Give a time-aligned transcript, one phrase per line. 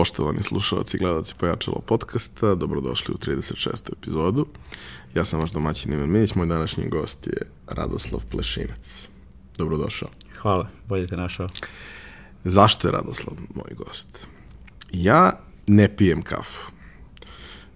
[0.00, 3.92] Poštovani slušalci i gledalci Pojačalo podcasta, dobrodošli u 36.
[3.92, 4.46] epizodu.
[5.14, 9.08] Ja sam vaš domaćin Ivan Minić, moj današnji gost je Radoslav Plešinac.
[9.58, 10.08] Dobrodošao.
[10.38, 11.48] Hvala, bolje te našao.
[12.44, 14.26] Zašto je Radoslav moj gost?
[14.92, 15.32] Ja
[15.66, 16.72] ne pijem kafu.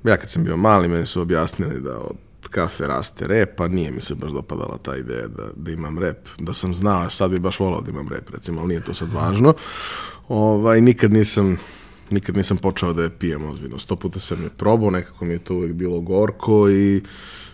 [0.05, 3.91] Ja kad sam bio mali, meni su objasnili da od kafe raste rep, a nije
[3.91, 6.29] mi se baš dopadala ta ideja da, da imam rep.
[6.39, 9.13] Da sam znao, sad bi baš volao da imam rep, recimo, ali nije to sad
[9.13, 9.55] važno.
[10.29, 11.59] Ovaj, nikad nisam
[12.11, 13.79] nikad nisam počeo da je pijem ozbiljno.
[13.79, 17.03] Sto puta sam je probao, nekako mi je to uvek bilo gorko i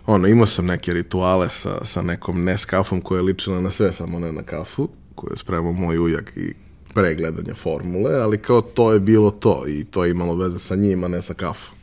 [0.07, 4.19] ono, imao sam neke rituale sa, sa nekom neskafom koja je ličila na sve, samo
[4.19, 6.55] ne na kafu, koju je spremao moj ujak i
[6.95, 11.09] pregledanje formule, ali kao to je bilo to i to je imalo veze sa njima,
[11.09, 11.80] ne sa kafom.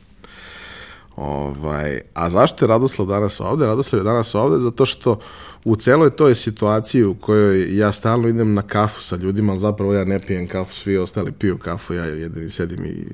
[1.20, 3.66] Ovaj, a zašto je Radoslav danas ovde?
[3.66, 5.18] Radoslav je danas ovde zato što
[5.64, 9.94] u celoj toj situaciji u kojoj ja stalno idem na kafu sa ljudima, ali zapravo
[9.94, 13.04] ja ne pijem kafu, svi ostali piju kafu, ja jedini sedim i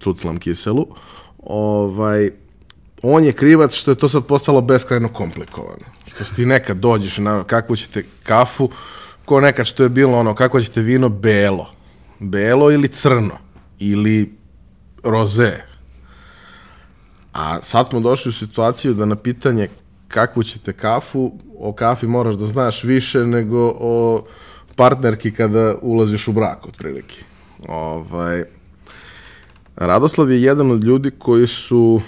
[0.00, 0.86] cuclam kiselu,
[1.38, 2.30] ovaj,
[3.02, 5.84] on je krivac što je to sad postalo beskrajno komplikovano.
[6.06, 8.70] Što ti nekad dođeš na kakvu ćete kafu,
[9.24, 11.70] ko nekad što je bilo ono, kako ćete vino belo.
[12.18, 13.38] Belo ili crno.
[13.78, 14.32] Ili
[15.02, 15.69] roze.
[17.32, 19.68] A sad smo došli u situaciju da na pitanje
[20.08, 24.24] kakvu ćete kafu, o kafi moraš da znaš više nego o
[24.76, 27.24] partnerki kada ulaziš u brak, otprilike.
[27.68, 28.44] Ovaj,
[29.76, 32.00] Radoslav je jedan od ljudi koji su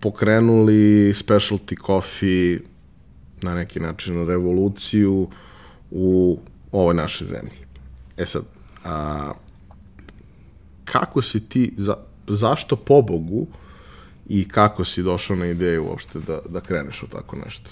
[0.00, 2.60] pokrenuli specialty coffee
[3.42, 5.28] na neki način revoluciju
[5.90, 6.38] u
[6.72, 7.58] ovoj našoj zemlji.
[8.16, 8.42] E sad,
[8.84, 9.32] a,
[10.84, 11.94] kako si ti, za,
[12.28, 13.46] zašto pobogu
[14.32, 17.70] i kako si došao na ideju uopšte da, da kreneš u tako nešto?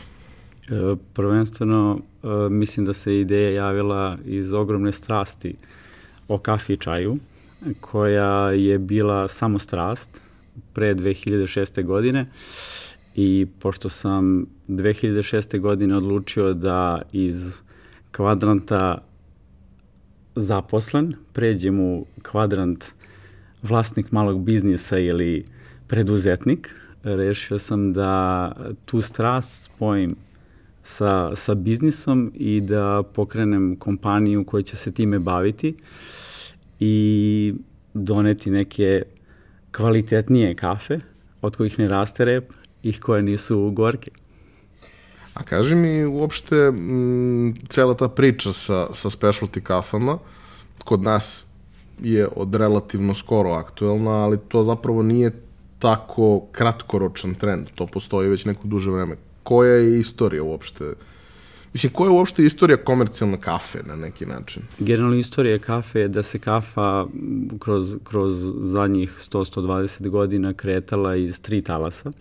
[0.69, 5.55] E, prvenstveno, e, mislim da se ideja javila iz ogromne strasti
[6.28, 7.19] o kafi i čaju,
[7.81, 10.21] koja je bila samo strast
[10.72, 11.84] pre 2006.
[11.84, 12.27] godine
[13.15, 15.60] i pošto sam 2006.
[15.60, 17.60] godine odlučio da iz
[18.12, 18.99] kvadranta
[20.37, 22.84] zaposlen, pređem u kvadrant
[23.62, 25.58] vlasnik malog biznisa ili
[25.88, 28.53] preduzetnik, rešio sam da
[28.84, 30.16] tu strast spojim
[30.82, 35.75] sa, sa biznisom i da pokrenem kompaniju koja će se time baviti
[36.81, 37.54] i
[37.94, 39.03] doneti neke
[39.72, 40.98] kvalitetnije kafe
[41.43, 44.10] od kojih ne raste rep i koje nisu gorke.
[45.34, 50.19] A kaži mi uopšte m, cela ta priča sa, sa specialty kafama
[50.84, 51.44] kod nas
[52.03, 55.47] je od relativno skoro aktuelna, ali to zapravo nije
[55.78, 57.66] tako kratkoročan trend.
[57.75, 59.16] To postoji već neko duže vreme.
[59.43, 60.94] Koja je istorija uopšte?
[61.72, 64.62] Mislim, koja je uopšte istorija komercijalne kafe na neki način?
[64.78, 67.06] Generalno istorija kafe je da se kafa
[67.59, 72.12] kroz, kroz zadnjih 100-120 godina kretala iz tri talasa.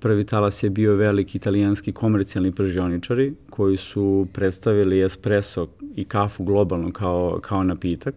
[0.00, 6.92] Prvi talas je bio veliki italijanski komercijalni pržioničari koji su predstavili espresso i kafu globalno
[6.92, 8.14] kao, kao napitak.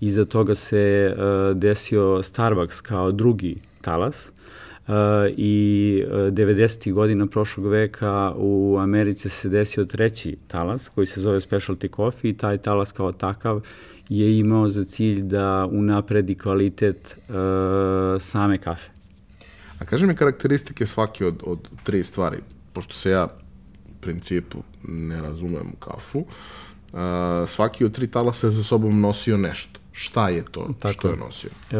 [0.00, 4.94] Iza toga se uh, desio Starbucks kao drugi talas uh,
[5.36, 6.92] i uh, 90.
[6.92, 12.36] godina prošlog veka u Americi se desio treći talas koji se zove specialty coffee i
[12.36, 13.62] taj talas kao takav
[14.08, 17.34] je imao za cilj da unapredi kvalitet uh,
[18.20, 18.90] same kafe.
[19.80, 22.38] A kaži mi karakteristike svake od, od tri stvari,
[22.72, 23.28] pošto se ja
[23.88, 24.58] u principu
[24.88, 26.98] ne razumem u kafu, uh,
[27.46, 29.80] svaki od tri talasa je za sobom nosio nešto.
[29.98, 30.68] Šta je to?
[30.78, 30.92] Tako.
[30.92, 31.50] Što je nosio?
[31.70, 31.76] E,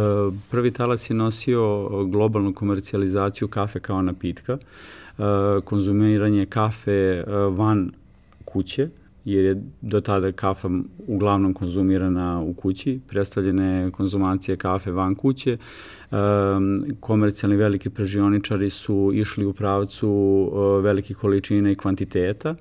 [0.50, 5.22] prvi talas je nosio globalnu komercijalizaciju kafe kao napitka, e,
[5.64, 7.90] konzumiranje kafe e, van
[8.44, 8.88] kuće,
[9.24, 10.68] jer je do tada kafa
[11.06, 15.52] uglavnom konzumirana u kući, predstavljene konzumacije kafe van kuće.
[15.52, 16.16] E,
[17.00, 22.50] komercijalni veliki prežioničari su išli u pravcu e, velikih količina i kvantiteta.
[22.50, 22.56] E,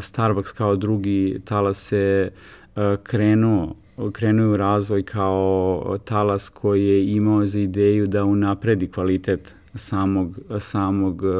[0.00, 2.30] Starbucks kao drugi talas se
[2.76, 3.74] e, krenuo
[4.12, 11.32] krenuo razvoj kao talas koji je imao za ideju da unapredi kvalitet samog, samog uh,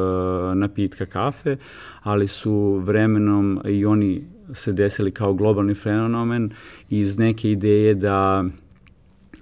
[0.55, 1.57] napitka kafe,
[2.03, 4.23] ali su vremenom i oni
[4.53, 6.51] se desili kao globalni fenomen
[6.89, 8.45] iz neke ideje da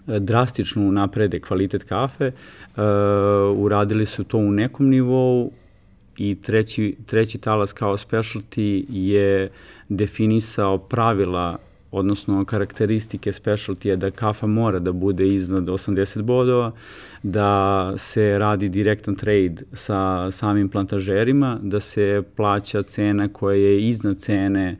[0.07, 2.83] drastično unaprede kvalitet kafe, uh,
[3.55, 5.51] uradili su to u nekom nivou
[6.17, 9.51] i treći, treći talas kao specialty je
[9.89, 11.57] definisao pravila
[11.91, 16.71] odnosno karakteristike specialty je da kafa mora da bude iznad 80 bodova,
[17.23, 24.17] da se radi direktan trade sa samim plantažerima, da se plaća cena koja je iznad
[24.17, 24.77] cene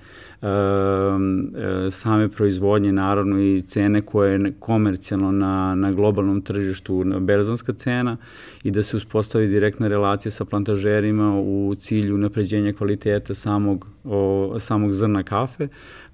[1.92, 8.18] same proizvodnje, naravno i cene koje je komercijalno na, na globalnom tržištu, berzanska cena
[8.64, 14.94] i da se uspostavi direktna relacija sa plantažerima u cilju napređenja kvaliteta samog, o, samog
[14.94, 15.68] zrna kafe,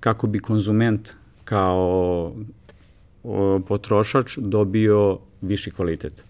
[0.05, 1.09] kako bi konzument
[1.43, 2.33] kao
[3.67, 6.23] potrošač dobio viši kvalitet.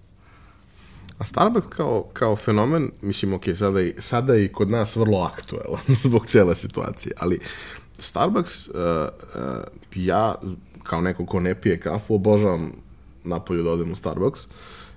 [1.18, 5.82] A Starbucks kao, kao fenomen, mislim, ok, sada i, sada i kod nas vrlo aktuelan
[6.04, 7.40] zbog cele situacije, ali
[8.00, 9.42] Starbucks, uh, uh,
[9.96, 10.36] ja
[10.84, 12.72] kao neko ko ne pije kafu, obožavam
[13.24, 14.48] napolju da odem u Starbucks,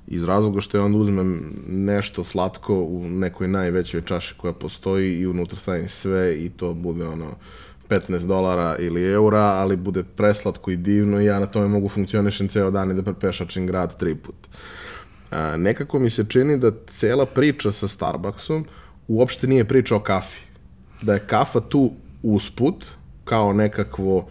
[0.07, 5.27] iz razloga što je onda uzmem nešto slatko u nekoj najvećoj čaši koja postoji i
[5.27, 7.35] unutra stavim sve i to bude ono
[7.89, 12.49] 15 dolara ili eura, ali bude preslatko i divno i ja na tome mogu funkcionišem
[12.49, 14.49] ceo dan i da prepešačim grad tri put.
[15.31, 18.67] A, nekako mi se čini da cela priča sa Starbucksom
[19.09, 20.41] uopšte nije priča o kafi.
[21.03, 21.93] Da je kafa tu
[22.23, 22.85] usput,
[23.25, 24.27] kao nekakvo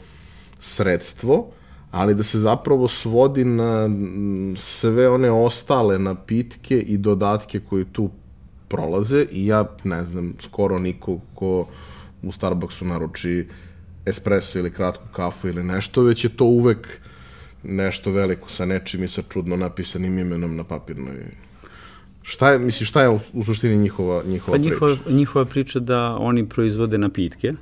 [0.59, 1.51] sredstvo,
[1.91, 3.89] ali da se zapravo svodi na
[4.57, 8.09] sve one ostale napitke i dodatke koji tu
[8.67, 11.67] prolaze i ja ne znam skoro niko ko
[12.23, 13.47] u Starbucksu naruči
[14.05, 16.99] espresso ili kratku kafu ili nešto, već je to uvek
[17.63, 21.15] nešto veliko sa nečim i sa čudno napisanim imenom na papirnoj
[22.27, 25.11] Šta je, misli, šta je u, u suštini njihova, njihova pa njihova, priča?
[25.11, 27.53] Njihova priča da oni proizvode napitke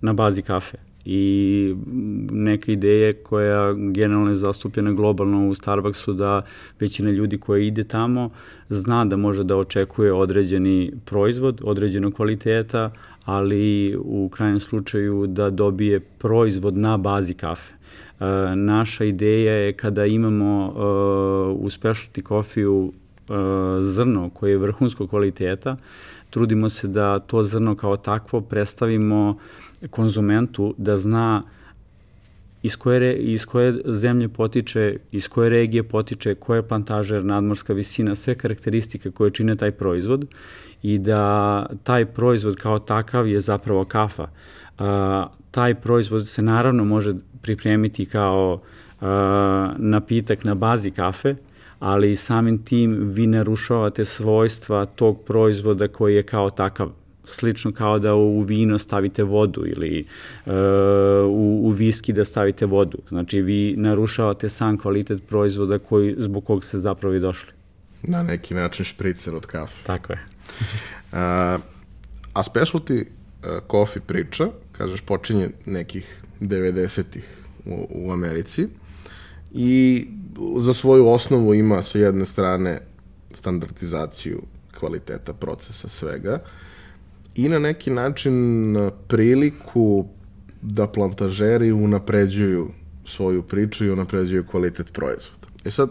[0.00, 1.74] na bazi kafe i
[2.30, 6.42] neka ideje koja generalno je zastupljena globalno u Starbucksu da
[6.80, 8.30] većina ljudi koja ide tamo
[8.68, 12.90] zna da može da očekuje određeni proizvod, određenog kvaliteta,
[13.24, 17.72] ali u krajnjem slučaju da dobije proizvod na bazi kafe.
[17.72, 20.80] E, naša ideja je kada imamo e,
[21.52, 23.32] u specialty kofiju e,
[23.82, 25.76] zrno koje je vrhunskog kvaliteta,
[26.32, 29.36] trudimo se da to zrno kao takvo predstavimo
[29.90, 31.42] konzumentu da zna
[32.62, 38.14] iz koje, iz koje zemlje potiče, iz koje regije potiče, koja je plantažer, nadmorska visina,
[38.14, 40.26] sve karakteristike koje čine taj proizvod
[40.82, 44.28] i da taj proizvod kao takav je zapravo kafa.
[44.78, 48.60] A, taj proizvod se naravno može pripremiti kao
[49.00, 51.34] a, napitak na bazi kafe,
[51.82, 56.90] ali samim tim vi narušavate svojstva tog proizvoda koji je kao takav
[57.24, 60.06] slično kao da u vino stavite vodu ili
[60.46, 60.52] uh,
[61.26, 62.98] u, u viski da stavite vodu.
[63.08, 67.52] Znači vi narušavate sam kvalitet proizvoda koji, zbog kog ste zapravo i došli.
[68.02, 69.86] Na neki način špricer od kafe.
[69.86, 70.18] Tako je.
[71.12, 71.18] uh,
[72.32, 77.24] a specialty uh, coffee priča, kažeš, počinje nekih 90-ih
[77.66, 78.68] u, u Americi
[79.52, 80.06] i
[80.58, 82.80] za svoju osnovu ima sa jedne strane
[83.34, 84.42] standardizaciju
[84.78, 86.42] kvaliteta procesa svega
[87.34, 88.76] i na neki način
[89.08, 90.06] priliku
[90.62, 92.70] da plantažeri unapređuju
[93.04, 95.46] svoju priču i unapređuju kvalitet proizvoda.
[95.64, 95.90] E sad,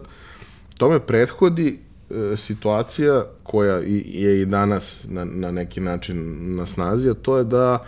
[0.77, 1.79] tome prethodi
[2.09, 6.17] e, situacija koja je i danas na, na neki način
[6.55, 7.85] na snazi, a to je da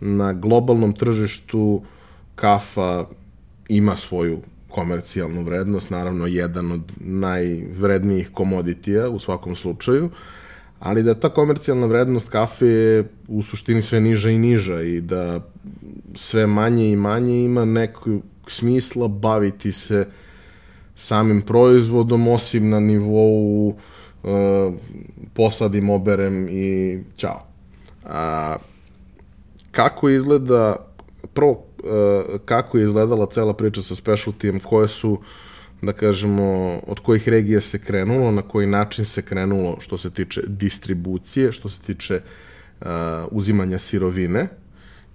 [0.00, 1.82] na globalnom tržištu
[2.34, 3.04] kafa
[3.68, 4.40] ima svoju
[4.76, 10.10] komercijalnu vrednost, naravno jedan od najvrednijih komoditija u svakom slučaju,
[10.80, 15.40] ali da ta komercijalna vrednost kafe je u suštini sve niža i niža i da
[16.14, 20.06] sve manje i manje ima nekog smisla baviti se
[20.96, 23.74] samim proizvodom, osim na nivou uh,
[25.34, 27.46] posadim, oberem i ćao.
[28.04, 28.56] A,
[29.70, 30.76] kako izgleda,
[31.34, 31.65] prvo,
[32.44, 35.20] kako je izgledala cela priča sa specialtijem, koje su
[35.82, 40.42] da kažemo, od kojih regija se krenulo, na koji način se krenulo što se tiče
[40.46, 42.20] distribucije, što se tiče
[42.80, 42.86] uh,
[43.30, 44.48] uzimanja sirovine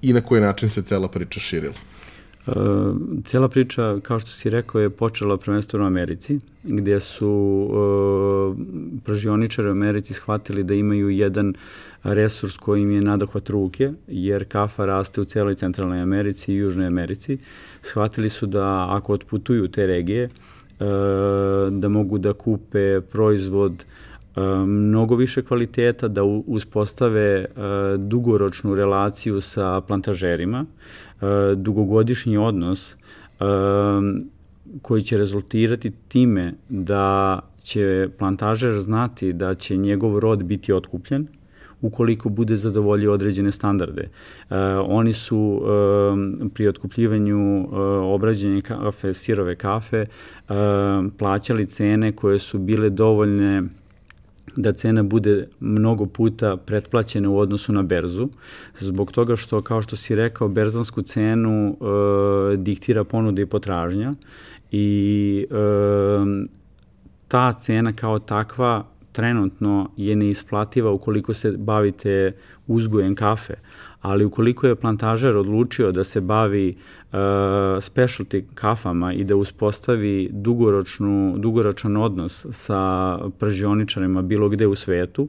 [0.02, 1.76] i na koji način se cela priča širila.
[2.48, 2.56] Uh,
[3.24, 8.58] cela priča, kao što si rekao, je počela prvenstveno u Americi, gde su uh,
[9.04, 11.54] pražioničari u Americi shvatili da imaju jedan
[12.04, 16.88] resurs koji im je nadohvat ruke, jer kafa raste u celoj centralnoj Americi i Južnoj
[16.88, 17.38] Americi.
[17.82, 20.30] Shvatili su da ako otputuju te regije,
[20.82, 20.84] E,
[21.72, 23.86] da mogu da kupe proizvod
[24.36, 27.48] e, mnogo više kvaliteta, da uspostave e,
[27.98, 30.66] dugoročnu relaciju sa plantažerima,
[31.56, 32.96] dugogodišnji odnos
[34.82, 41.28] koji će rezultirati time da će plantažer znati da će njegov rod biti otkupljen,
[41.82, 44.10] ukoliko bude zadovoljio određene standarde.
[44.50, 44.56] Uh,
[44.88, 47.70] oni su uh, pri otkupljivanju uh,
[48.04, 50.56] obrađenja kafe, sirove kafe, uh,
[51.18, 53.64] plaćali cene koje su bile dovoljne
[54.56, 58.30] da cena bude mnogo puta pretplaćena u odnosu na berzu,
[58.80, 61.78] zbog toga što, kao što si rekao, berzansku cenu
[62.54, 64.14] e, diktira ponuda i potražnja
[64.72, 65.56] i e,
[67.28, 72.32] ta cena kao takva trenutno je neisplativa ukoliko se bavite
[72.68, 73.54] uzgojem kafe,
[74.02, 76.78] ali ukoliko je plantažer odlučio da se bavi
[77.82, 85.28] specialty kafama i da uspostavi dugoročnu, dugoročan odnos sa pržioničarima bilo gde u svetu,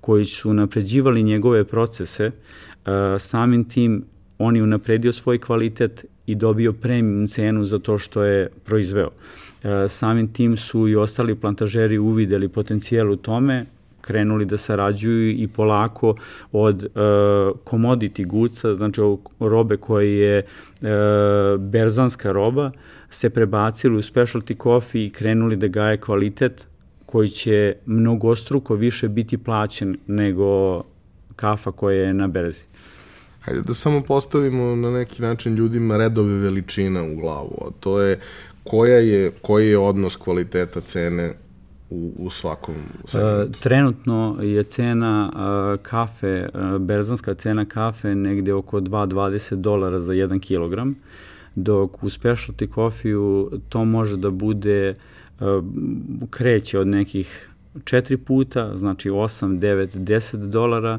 [0.00, 4.04] koji su napređivali njegove procese, uh, samim tim
[4.38, 9.06] on je unapredio svoj kvalitet i dobio premium cenu za to što je proizveo.
[9.08, 13.66] Uh, samim tim su i ostali plantažeri uvideli potencijal u tome,
[14.06, 16.14] krenuli da sarađuju i polako
[16.52, 16.90] od uh,
[17.64, 19.00] commodity guca, znači
[19.40, 20.88] robe koje je uh,
[21.60, 22.70] berzanska roba,
[23.10, 26.66] se prebacili u specialty coffee i krenuli da gaje kvalitet
[27.06, 30.82] koji će mnogostruko više biti plaćen nego
[31.36, 32.64] kafa koja je na berzi.
[33.40, 38.20] Hajde da samo postavimo na neki način ljudima redove veličina u glavu, a to je
[38.64, 41.34] koja je, koji je odnos kvaliteta cene
[41.90, 42.74] u, u svakom
[43.04, 43.50] segmentu?
[43.50, 50.12] Uh, trenutno je cena uh, kafe, uh, berzanska cena kafe negde oko 2,20 dolara za
[50.12, 50.96] 1 kilogram,
[51.54, 54.94] dok u specialty kofiju to može da bude
[56.30, 57.48] kreće od nekih
[57.84, 60.98] četiri puta, znači 8, 9, 10 dolara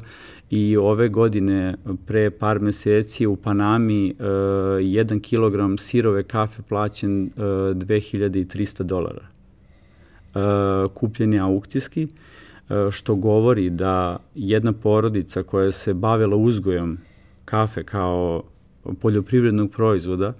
[0.49, 1.75] i ove godine
[2.05, 9.36] pre par meseci u Panami uh, 1 kilogram sirove kafe plaćen uh, 2300 dolara.
[10.35, 10.39] E,
[10.93, 12.07] kupljen je aukcijski, e,
[12.91, 16.97] što govori da jedna porodica koja se bavila uzgojom
[17.45, 18.43] kafe kao
[19.01, 20.33] poljoprivrednog proizvoda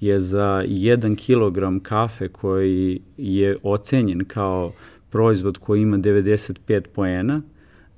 [0.00, 4.72] je za 1 kg kafe koji je ocenjen kao
[5.10, 7.42] proizvod koji ima 95 poena,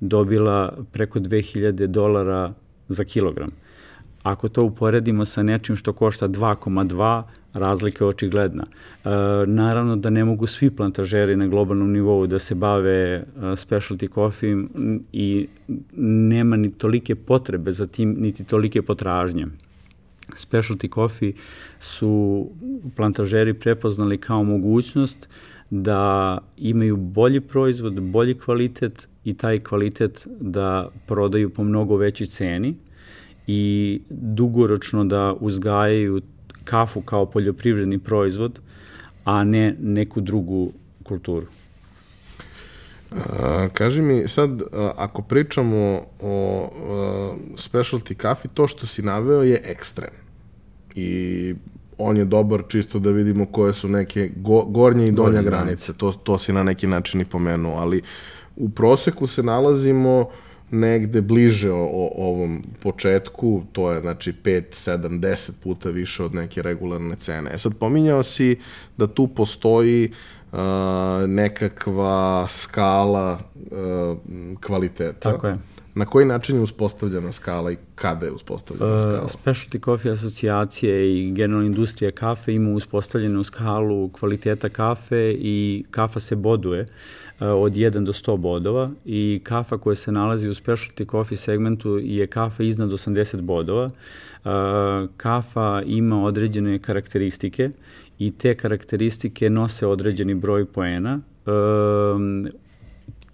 [0.00, 2.52] dobila preko 2000 dolara
[2.88, 3.50] za kilogram.
[4.22, 7.22] Ako to uporedimo sa nečim što košta 2,2,
[7.52, 8.64] razlika je očigledna.
[8.64, 9.08] E,
[9.46, 14.64] naravno da ne mogu svi plantažeri na globalnom nivou da se bave e, specialty coffee
[15.12, 15.46] i
[15.96, 19.46] nema ni tolike potrebe za tim, niti tolike potražnje.
[20.28, 21.32] Specialty coffee
[21.80, 22.46] su
[22.96, 25.28] plantažeri prepoznali kao mogućnost
[25.70, 32.74] da imaju bolji proizvod, bolji kvalitet i taj kvalitet da prodaju po mnogo većoj ceni
[33.46, 36.20] i dugoročno da uzgajaju
[36.64, 38.58] kafu kao poljoprivredni proizvod,
[39.24, 41.46] a ne neku drugu kulturu.
[43.12, 49.42] A, kaži mi sad, a, ako pričamo o a, specialty kafi, to što si naveo
[49.42, 50.10] je ekstrem.
[50.94, 51.54] I
[51.98, 55.92] on je dobar čisto da vidimo koje su neke go, gornje i donja granice.
[55.92, 58.02] To, to si na neki način i pomenuo, ali
[58.56, 60.28] u proseku se nalazimo
[60.72, 66.34] negde bliže o, o ovom početku, to je znači 5, 7, 10 puta više od
[66.34, 67.50] neke regularne cene.
[67.54, 68.56] E sad pominjao si
[68.96, 70.12] da tu postoji
[70.52, 70.58] uh,
[71.26, 74.18] nekakva skala uh,
[74.60, 75.32] kvaliteta.
[75.32, 75.58] Tako je.
[75.94, 79.22] Na koji način je uspostavljena skala i kada je uspostavljena skala?
[79.22, 86.20] Uh, Specialty Coffee asocijacije i generalna industrija kafe ima uspostavljenu skalu kvaliteta kafe i kafa
[86.20, 86.80] se boduje.
[86.82, 86.88] Uh,
[87.46, 92.26] od 1 do 100 bodova i kafa koja se nalazi u specialty coffee segmentu je
[92.26, 93.90] kafa iznad 80 bodova.
[93.90, 94.48] E,
[95.16, 97.70] kafa ima određene karakteristike
[98.18, 101.20] i te karakteristike nose određeni broj poena.
[101.46, 101.50] E,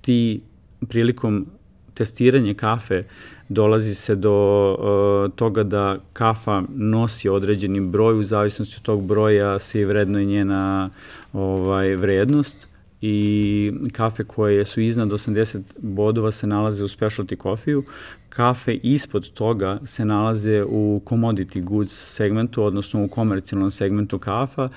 [0.01, 0.41] ti
[0.89, 1.47] prilikom
[1.95, 3.05] testiranja kafe
[3.49, 4.37] dolazi se do
[4.73, 10.19] uh, toga da kafa nosi određeni broj, u zavisnosti od tog broja se i vredno
[10.19, 10.91] je njena
[11.33, 12.69] ovaj, vrednost
[13.03, 17.85] i kafe koje su iznad 80 bodova se nalaze u specialty kofiju,
[18.29, 24.69] kafe ispod toga se nalaze u commodity goods segmentu, odnosno u komercijalnom segmentu kafa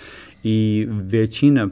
[0.44, 1.70] i većina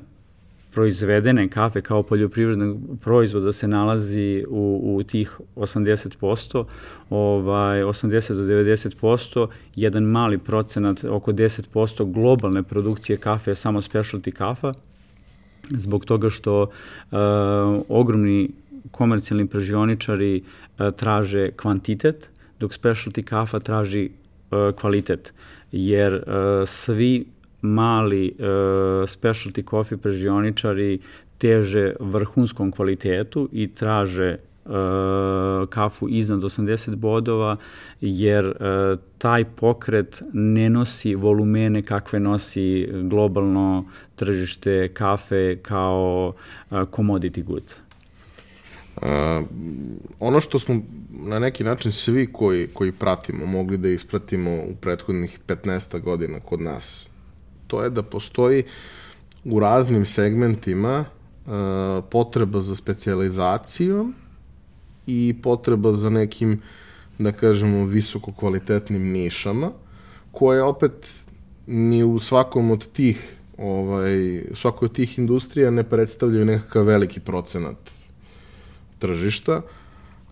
[0.72, 6.66] proizvedene kafe kao poljoprivrednog proizvoda se nalazi u, u tih 80%,
[7.10, 14.32] ovaj, 80 do 90%, jedan mali procenat, oko 10% globalne produkcije kafe je samo specialty
[14.32, 14.74] kafa,
[15.70, 17.18] zbog toga što uh,
[17.90, 18.50] ogromni
[18.92, 25.34] komercijalni pražioničari uh, traže kvantitet, dok specialty kafa traži uh, kvalitet.
[25.72, 26.24] Jer uh,
[26.68, 27.26] svi
[27.62, 28.46] mali uh,
[29.08, 31.00] specialty coffee pražioničari
[31.38, 34.38] teže vrhunskom kvalitetu i traže
[35.70, 37.58] kafu iznad 80 bodova,
[38.02, 43.86] jer uh, taj pokret ne nosi volumene kakve nosi globalno
[44.16, 46.34] tržište kafe kao
[46.70, 47.74] uh, commodity goods.
[48.96, 49.06] Uh,
[50.20, 55.40] ono što smo na neki način svi koji, koji pratimo, mogli da ispratimo u prethodnih
[55.48, 57.10] 15 godina kod nas,
[57.68, 58.64] to je da postoji
[59.46, 61.06] u raznim segmentima
[61.46, 61.52] uh,
[62.12, 64.16] potreba za specializacijom
[65.10, 66.62] i potreba za nekim,
[67.18, 69.72] da kažemo, visoko kvalitetnim nišama,
[70.32, 71.08] koje opet
[71.68, 77.78] ni u svakom od tih ovaj, svakoj od tih industrija ne predstavljaju nekakav veliki procenat
[79.00, 79.62] tržišta,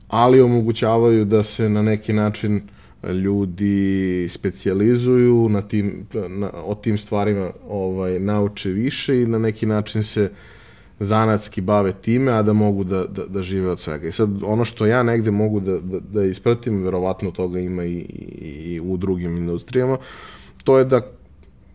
[0.07, 2.61] ali omogućavaju da se na neki način
[3.03, 10.03] ljudi specijalizuju na tim, na, o tim stvarima ovaj, nauče više i na neki način
[10.03, 10.31] se
[10.99, 14.07] zanatski bave time, a da mogu da, da, da žive od svega.
[14.07, 17.97] I sad, ono što ja negde mogu da, da, da ispratim, verovatno toga ima i,
[17.97, 19.97] i, i u drugim industrijama,
[20.63, 21.01] to je da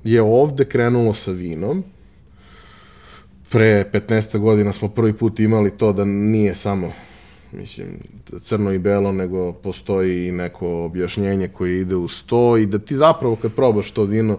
[0.05, 1.85] je ovde krenulo sa vinom.
[3.51, 6.93] Pre 15 godina smo prvi put imali to da nije samo
[7.53, 7.87] mislim,
[8.41, 13.37] crno i belo, nego postoji neko objašnjenje koje ide u sto i da ti zapravo
[13.37, 14.39] kad probaš to vino,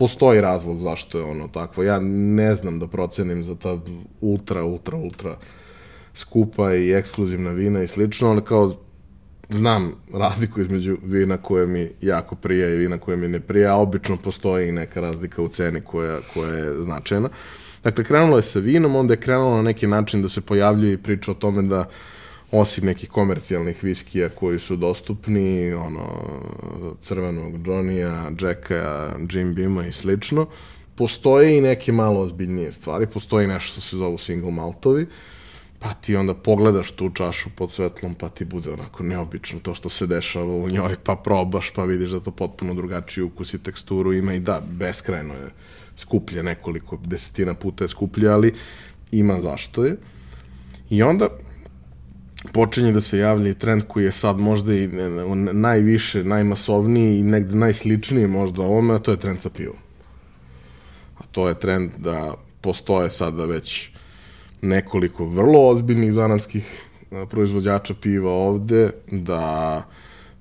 [0.00, 1.82] postoji razlog zašto je ono takvo.
[1.82, 3.78] Ja ne znam da procenim za ta
[4.20, 5.36] ultra, ultra, ultra
[6.14, 8.72] skupa i ekskluzivna vina i slično, ali kao
[9.50, 13.80] znam razliku između vina koje mi jako prija i vina koje mi ne prija, a
[13.80, 17.28] obično postoji i neka razlika u ceni koja, koja je značajna.
[17.84, 21.02] Dakle, krenulo je sa vinom, onda je krenulo na neki način da se pojavljuje i
[21.02, 21.88] priča o tome da
[22.52, 26.06] osim nekih komercijalnih viskija koji su dostupni, ono,
[27.00, 30.46] crvenog Johnny-a, Jacka, Jim Beama i slično,
[30.94, 35.06] postoje i neke malo ozbiljnije stvari, postoji nešto što se zovu single maltovi,
[35.78, 39.88] pa ti onda pogledaš tu čašu pod svetlom, pa ti bude onako neobično to što
[39.88, 44.12] se dešava u njoj, pa probaš, pa vidiš da to potpuno drugačiji ukus i teksturu
[44.12, 45.50] ima i da, beskrajno je
[45.96, 48.54] skuplje, nekoliko desetina puta je skuplje, ali
[49.12, 49.96] ima zašto je.
[50.90, 51.28] I onda
[52.52, 54.88] počinje da se javlja trend koji je sad možda i
[55.52, 59.76] najviše, najmasovniji i negde najsličniji možda ovome, a to je trend sa pivom.
[61.18, 63.90] A to je trend da postoje sada već
[64.62, 66.84] nekoliko vrlo ozbiljnih zanatskih
[67.30, 69.82] proizvođača piva ovde, da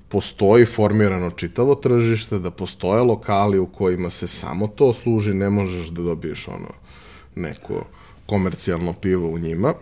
[0.10, 5.88] postoji formirano čitavo tržište, da postoje lokali u kojima se samo to služi, ne možeš
[5.88, 6.74] da dobiješ ono
[7.36, 7.86] neko
[8.26, 9.74] komercijalno pivo u njima.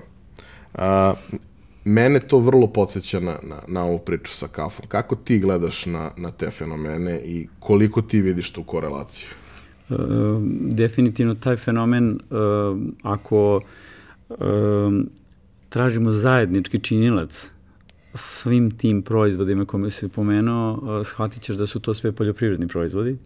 [1.88, 4.86] Mene to vrlo podsjeća na, na, na ovu priču sa kafom.
[4.88, 9.30] Kako ti gledaš na, na te fenomene i koliko ti vidiš tu korelaciju?
[9.90, 9.94] E,
[10.62, 12.16] definitivno taj fenomen, e,
[13.04, 13.62] ako
[14.30, 14.34] e,
[15.70, 17.48] tražimo zajednički činilac
[18.14, 23.18] svim tim proizvodima kome se pomenuo, shvatit ćeš da su to sve poljoprivredni proizvodi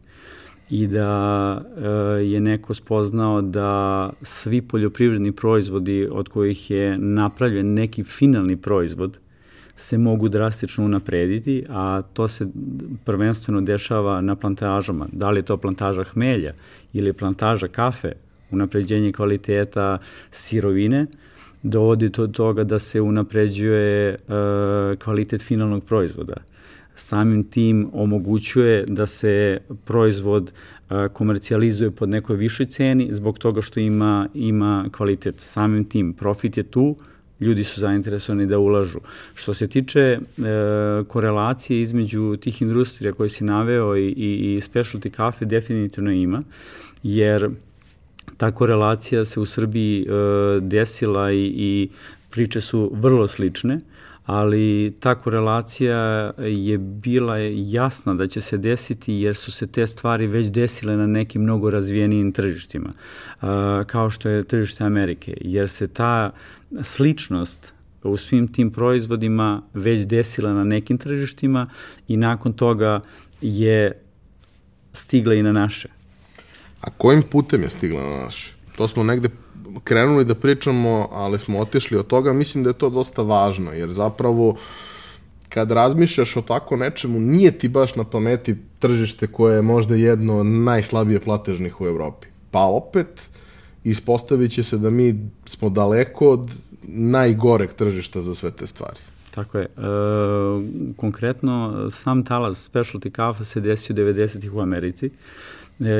[0.71, 1.89] i da e,
[2.23, 9.17] je neko spoznao da svi poljoprivredni proizvodi od kojih je napravljen neki finalni proizvod
[9.75, 12.47] se mogu drastično unaprediti, a to se
[13.05, 15.07] prvenstveno dešava na plantažama.
[15.11, 16.53] Da li je to plantaža hmelja
[16.93, 18.11] ili plantaža kafe,
[18.51, 19.97] unapređenje kvaliteta
[20.31, 21.05] sirovine,
[21.63, 24.17] dovodi do toga da se unapređuje e,
[24.95, 26.50] kvalitet finalnog proizvoda
[26.95, 30.51] samim tim omogućuje da se proizvod
[31.13, 35.35] komercijalizuje pod nekoj višoj ceni zbog toga što ima, ima kvalitet.
[35.39, 36.95] Samim tim profit je tu,
[37.39, 38.99] ljudi su zainteresovani da ulažu.
[39.33, 40.19] Što se tiče e,
[41.07, 46.43] korelacije između tih industrija koje si naveo i, i, i specialty kafe definitivno ima,
[47.03, 47.49] jer
[48.37, 50.05] ta korelacija se u Srbiji e,
[50.61, 51.89] desila i, i
[52.29, 53.79] priče su vrlo slične
[54.25, 60.27] ali ta korelacija je bila jasna da će se desiti jer su se te stvari
[60.27, 62.93] već desile na nekim mnogo razvijenijim tržištima,
[63.87, 66.31] kao što je tržište Amerike, jer se ta
[66.81, 71.69] sličnost u svim tim proizvodima već desila na nekim tržištima
[72.07, 73.01] i nakon toga
[73.41, 74.01] je
[74.93, 75.89] stigla i na naše.
[76.81, 78.53] A kojim putem je stigla na naše?
[78.77, 79.29] To smo negde
[79.83, 83.91] krenuli da pričamo, ali smo otišli od toga, mislim da je to dosta važno, jer
[83.91, 84.55] zapravo
[85.49, 90.37] kad razmišljaš o tako nečemu, nije ti baš na pameti tržište koje je možda jedno
[90.37, 92.27] od najslabije platežnih u Evropi.
[92.51, 93.29] Pa opet,
[93.83, 96.51] ispostavit će se da mi smo daleko od
[96.83, 98.99] najgoreg tržišta za sve te stvari.
[99.35, 99.65] Tako je.
[99.65, 99.69] E,
[100.97, 105.05] konkretno, sam talas specialty kafa se desio 90-ih u Americi.
[105.05, 105.11] E,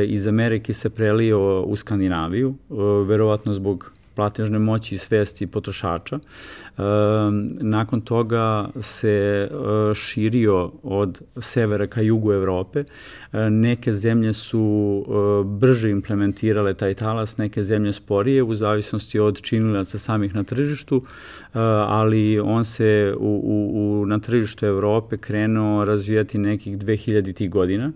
[0.07, 2.73] iz Amerike se prelio u Skandinaviju, e,
[3.05, 6.15] verovatno zbog platežne moći i svesti potrošača.
[6.15, 6.81] E,
[7.61, 9.47] nakon toga se e,
[9.93, 12.79] širio od severa ka jugu Evrope.
[12.79, 14.65] E, neke zemlje su
[15.07, 21.03] e, brže implementirale taj talas, neke zemlje sporije u zavisnosti od činilaca samih na tržištu,
[21.05, 27.49] e, ali on se u, u, u, na tržištu Evrope krenuo razvijati nekih 2000 tih
[27.49, 27.91] godina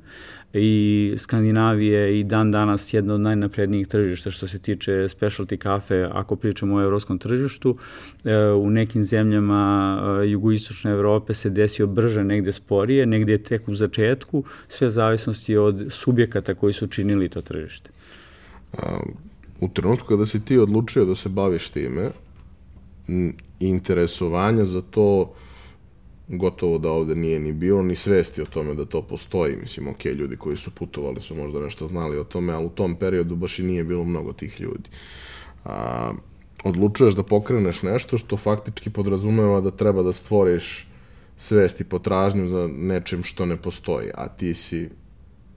[0.57, 6.35] i Skandinavije i dan danas jedno od najnaprednijih tržišta što se tiče specialty kafe ako
[6.35, 7.77] pričamo o evropskom tržištu.
[8.23, 13.67] E, u nekim zemljama e, jugoistočne Evrope se desio brže, negde sporije, negde je tek
[13.67, 17.89] u začetku, sve zavisnosti od subjekata koji su činili to tržište.
[19.61, 22.11] U trenutku kada si ti odlučio da se baviš time,
[23.59, 25.33] interesovanja za to
[26.27, 29.55] gotovo da ovde nije ni bilo, ni svesti o tome da to postoji.
[29.55, 32.95] Mislim, ok, ljudi koji su putovali su možda nešto znali o tome, ali u tom
[32.95, 34.89] periodu baš i nije bilo mnogo tih ljudi.
[35.65, 36.11] A,
[36.63, 40.87] odlučuješ da pokreneš nešto što faktički podrazumeva da treba da stvoriš
[41.37, 44.89] svest i potražnju za nečim što ne postoji, a ti si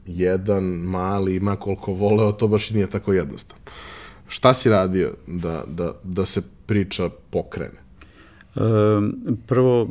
[0.06, 3.64] jedan, mali, ima koliko voleo, to baš i nije tako jednostavno.
[4.28, 7.87] Šta si radio da, da, da se priča pokrene?
[9.46, 9.88] Prvo,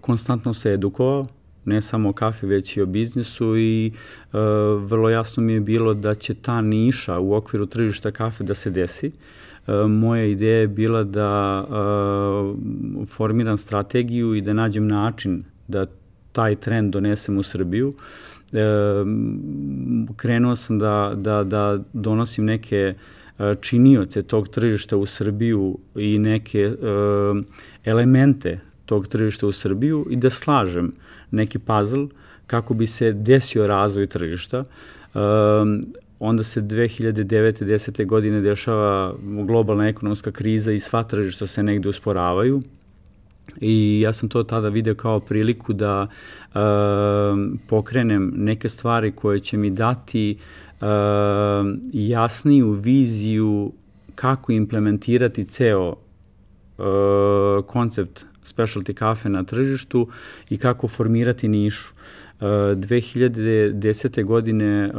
[0.00, 1.26] konstantno se edukovao,
[1.68, 4.38] ne samo o kafi, već i o biznisu i uh,
[4.82, 8.70] vrlo jasno mi je bilo da će ta niša u okviru tržišta kafe da se
[8.70, 9.10] desi.
[9.66, 15.86] Uh, moja ideja je bila da uh, formiram strategiju i da nađem način da
[16.32, 17.88] taj trend donesem u Srbiju.
[17.88, 18.58] Uh,
[20.16, 23.18] krenuo sam da, da, da donosim neke uh,
[23.60, 26.74] činioce tog tržišta u Srbiju i neke e,
[27.88, 30.92] elemente tog tržišta u Srbiju i da slažem
[31.30, 32.06] neki puzzle
[32.46, 34.58] kako bi se desio razvoj tržišta.
[34.58, 35.18] E,
[36.18, 37.64] onda se 2009.
[37.64, 38.06] 10.
[38.06, 42.62] godine dešava globalna ekonomska kriza i sva tržišta se negde usporavaju.
[43.60, 46.58] I ja sam to tada video kao priliku da e,
[47.68, 50.38] pokrenem neke stvari koje će mi dati
[50.80, 50.86] uh,
[51.92, 53.72] jasniju viziju
[54.14, 55.94] kako implementirati ceo
[57.66, 60.08] koncept specialty kafe na tržištu
[60.50, 61.92] i kako formirati nišu.
[62.40, 64.24] 2010.
[64.24, 64.92] godine uh,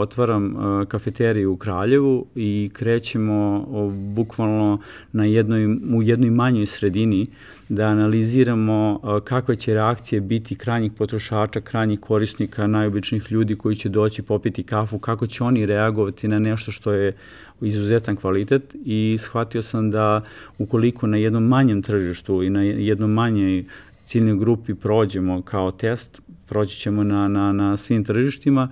[0.00, 0.56] otvaram
[0.88, 3.66] kafeteriju u Kraljevu i krećemo
[4.14, 4.80] bukvalno
[5.12, 7.26] na jednoj, u jednoj manjoj sredini
[7.68, 14.22] da analiziramo kakve će reakcije biti krajnjih potrošača, krajnjih korisnika, najobičnih ljudi koji će doći
[14.22, 17.12] popiti kafu, kako će oni reagovati na nešto što je
[17.60, 20.24] izuzetan kvalitet i shvatio sam da
[20.58, 23.64] ukoliko na jednom manjem tržištu i na jednom manjoj
[24.04, 28.68] ciljnoj grupi prođemo kao test, proći ćemo na, na, na svim tržištima.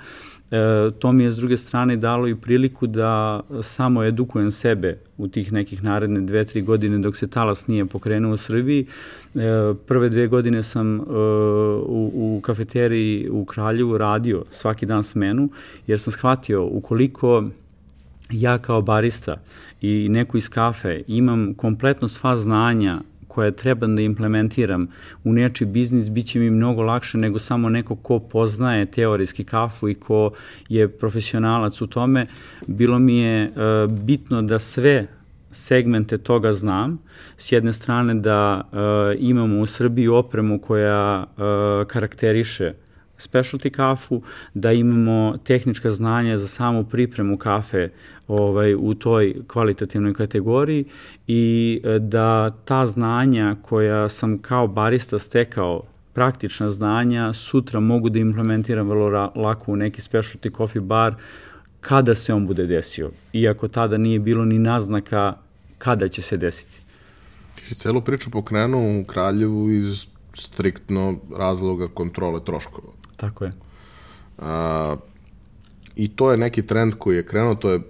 [0.51, 5.29] E, to mi je s druge strane dalo i priliku da samo edukujem sebe u
[5.29, 8.87] tih nekih naredne dve, tri godine dok se talas nije pokrenuo u Srbiji.
[9.35, 9.39] E,
[9.87, 15.49] prve dve godine sam e, u, u kafeteriji u Kraljevu radio svaki dan smenu,
[15.87, 17.45] jer sam shvatio ukoliko
[18.31, 19.37] ja kao barista
[19.81, 24.89] i neko iz kafe imam kompletno sva znanja koje treba da implementiram
[25.25, 29.89] u neči biznis, bit će mi mnogo lakše nego samo neko ko poznaje teorijski kafu
[29.89, 30.31] i ko
[30.69, 32.27] je profesionalac u tome.
[32.67, 35.07] Bilo mi je uh, bitno da sve
[35.51, 36.99] segmente toga znam.
[37.37, 38.79] S jedne strane da uh,
[39.19, 42.73] imamo u Srbiji opremu koja uh, karakteriše
[43.19, 44.23] specialty kafu,
[44.55, 47.89] da imamo tehnička znanja za samu pripremu kafe
[48.29, 50.85] ovaj, u toj kvalitativnoj kategoriji
[51.27, 58.19] i e, da ta znanja koja sam kao barista stekao praktična znanja sutra mogu da
[58.19, 61.15] implementiram vrlo lako u neki specialty coffee bar
[61.81, 65.35] kada se on bude desio, iako tada nije bilo ni naznaka
[65.79, 66.79] kada će se desiti.
[67.55, 72.89] Ti si celu priču pokrenuo u Kraljevu iz striktno razloga kontrole troškova.
[73.17, 73.53] Tako je.
[74.39, 74.97] A,
[75.97, 77.81] I to je neki trend koji je krenuo, to je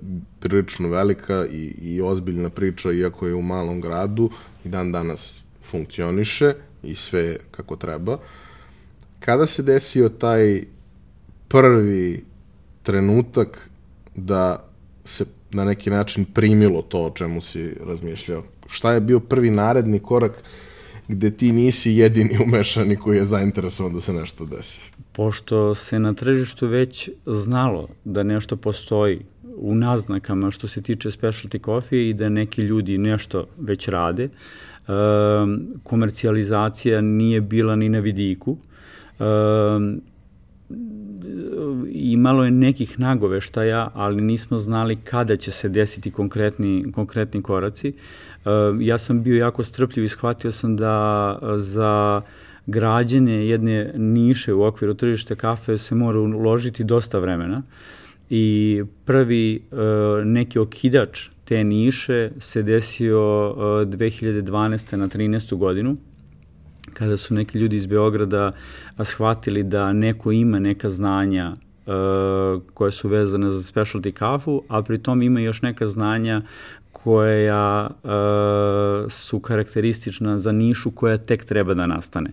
[0.41, 4.31] prilično velika i, i ozbiljna priča, iako je u malom gradu
[4.65, 8.19] i dan danas funkcioniše i sve kako treba.
[9.21, 10.65] Kada se desio taj
[11.49, 12.25] prvi
[12.83, 13.71] trenutak
[14.15, 14.69] da
[15.05, 18.43] se na neki način primilo to o čemu si razmišljao?
[18.67, 20.33] Šta je bio prvi naredni korak
[21.09, 24.81] gde ti nisi jedini umešani koji je zainteresovan da se nešto desi?
[25.17, 29.21] Pošto se na tržištu već znalo da nešto postoji
[29.57, 34.31] u naznakama što se tiče specialty coffee i da neki ljudi nešto već rade, e,
[35.83, 38.57] komercijalizacija nije bila ni na vidiku.
[39.21, 39.25] E,
[41.93, 47.93] imalo je nekih nagoveštaja, ali nismo znali kada će se desiti konkretni, konkretni koraci.
[48.45, 52.23] Uh, ja sam bio jako strpljiv i shvatio sam da za
[52.67, 57.63] građenje jedne niše u okviru tržišta kafe se mora uložiti dosta vremena
[58.31, 59.79] i prvi uh,
[60.25, 64.97] neki okidač te niše se desio uh, 2012.
[64.97, 65.57] na 13.
[65.57, 65.97] godinu
[66.93, 68.53] kada su neki ljudi iz Beograda
[69.05, 71.53] shvatili da neko ima neka znanja
[71.87, 76.43] uh, koje su vezane za specialty kafu, a pri tom ima još neka znanja
[77.03, 82.31] koja uh, su karakteristična za nišu koja tek treba da nastane.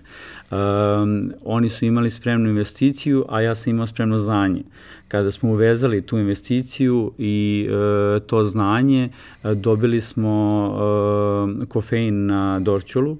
[0.51, 4.63] Um, oni su imali spremnu investiciju, a ja sam imao spremno znanje.
[5.07, 9.09] Kada smo uvezali tu investiciju i uh, to znanje,
[9.43, 13.17] uh, dobili smo uh, kofein na Dorčulu uh,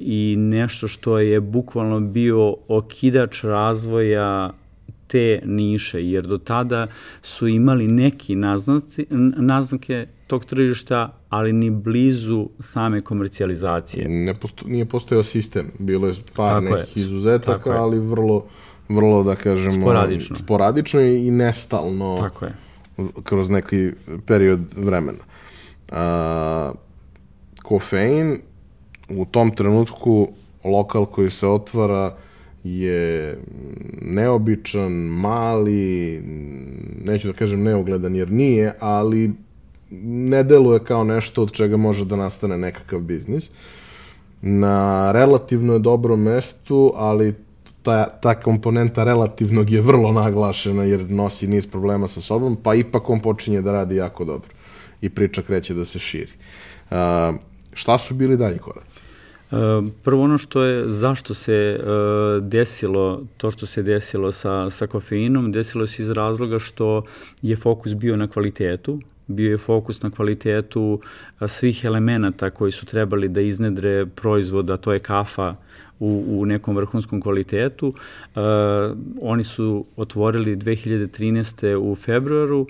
[0.00, 4.50] i nešto što je bukvalno bio okidač razvoja
[5.08, 6.86] te niše, jer do tada
[7.22, 14.08] su imali neki naznaci, naznake tog tržišta, ali ni blizu same komercijalizacije.
[14.08, 17.00] Ne posto, nije postojao sistem, bilo je par Tako nekih je.
[17.00, 18.44] izuzetaka, Tako ali vrlo,
[18.88, 22.52] vrlo, da kažemo, sporadično, sporadično i nestalno Tako je.
[23.24, 23.90] kroz neki
[24.26, 25.24] period vremena.
[25.92, 26.72] A,
[27.62, 28.40] kofein
[29.08, 30.28] u tom trenutku
[30.64, 32.16] lokal koji se otvara
[32.80, 33.38] je
[34.02, 36.22] neobičan, mali,
[37.04, 39.32] neću da kažem neogledan jer nije, ali
[39.90, 43.50] ne deluje kao nešto od čega može da nastane nekakav biznis.
[44.42, 47.34] Na relativno je dobrom mestu, ali
[47.82, 53.10] ta, ta komponenta relativnog je vrlo naglašena jer nosi niz problema sa sobom, pa ipak
[53.10, 54.48] on počinje da radi jako dobro
[55.00, 56.32] i priča kreće da se širi.
[56.90, 56.96] Uh,
[57.72, 59.07] šta su bili dalji koraci?
[60.02, 65.52] Prvo ono što je, zašto se uh, desilo to što se desilo sa, sa kofeinom,
[65.52, 67.02] desilo se iz razloga što
[67.42, 71.00] je fokus bio na kvalitetu, bio je fokus na kvalitetu
[71.46, 75.54] svih elemenata koji su trebali da iznedre proizvoda, to je kafa,
[76.00, 77.88] u, u nekom vrhunskom kvalitetu.
[77.88, 78.42] Uh,
[79.22, 81.76] oni su otvorili 2013.
[81.76, 82.66] u februaru,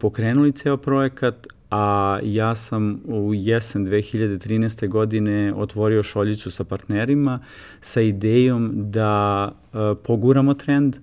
[0.00, 4.88] pokrenuli ceo projekat, a ja sam u jesen 2013.
[4.88, 7.40] godine otvorio šoljicu sa partnerima
[7.80, 10.96] sa idejom da uh, poguramo trend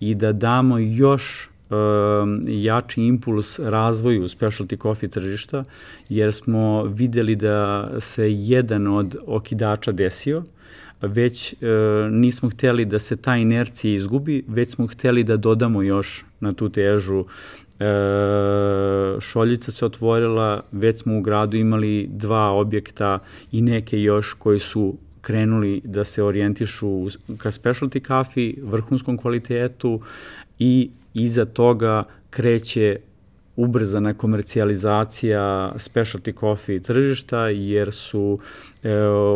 [0.00, 1.76] i da damo još uh,
[2.46, 5.64] jači impuls razvoju specialty coffee tržišta,
[6.08, 10.42] jer smo videli da se jedan od okidača desio,
[11.02, 11.56] već e,
[12.10, 16.68] nismo hteli da se ta inercija izgubi, već smo hteli da dodamo još na tu
[16.68, 17.24] težu
[17.80, 23.18] E, šoljica se otvorila, već smo u gradu imali dva objekta
[23.52, 27.06] i neke još koji su krenuli da se orijentišu
[27.38, 30.00] ka specialty kafi, vrhunskom kvalitetu
[30.58, 32.96] i iza toga kreće
[33.56, 38.38] ubrzana komercijalizacija specialty coffee tržišta jer su
[38.82, 38.94] e,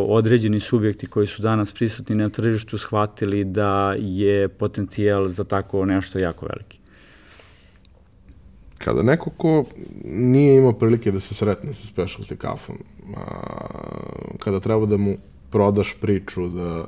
[0.08, 6.18] određeni subjekti koji su danas prisutni na tržištu shvatili da je potencijal za tako nešto
[6.18, 6.83] jako veliki
[8.84, 9.64] kada neko ko
[10.04, 12.76] nije imao prilike da se sretne sa specialty kafom,
[13.16, 13.20] a,
[14.38, 15.16] kada treba da mu
[15.50, 16.84] prodaš priču da,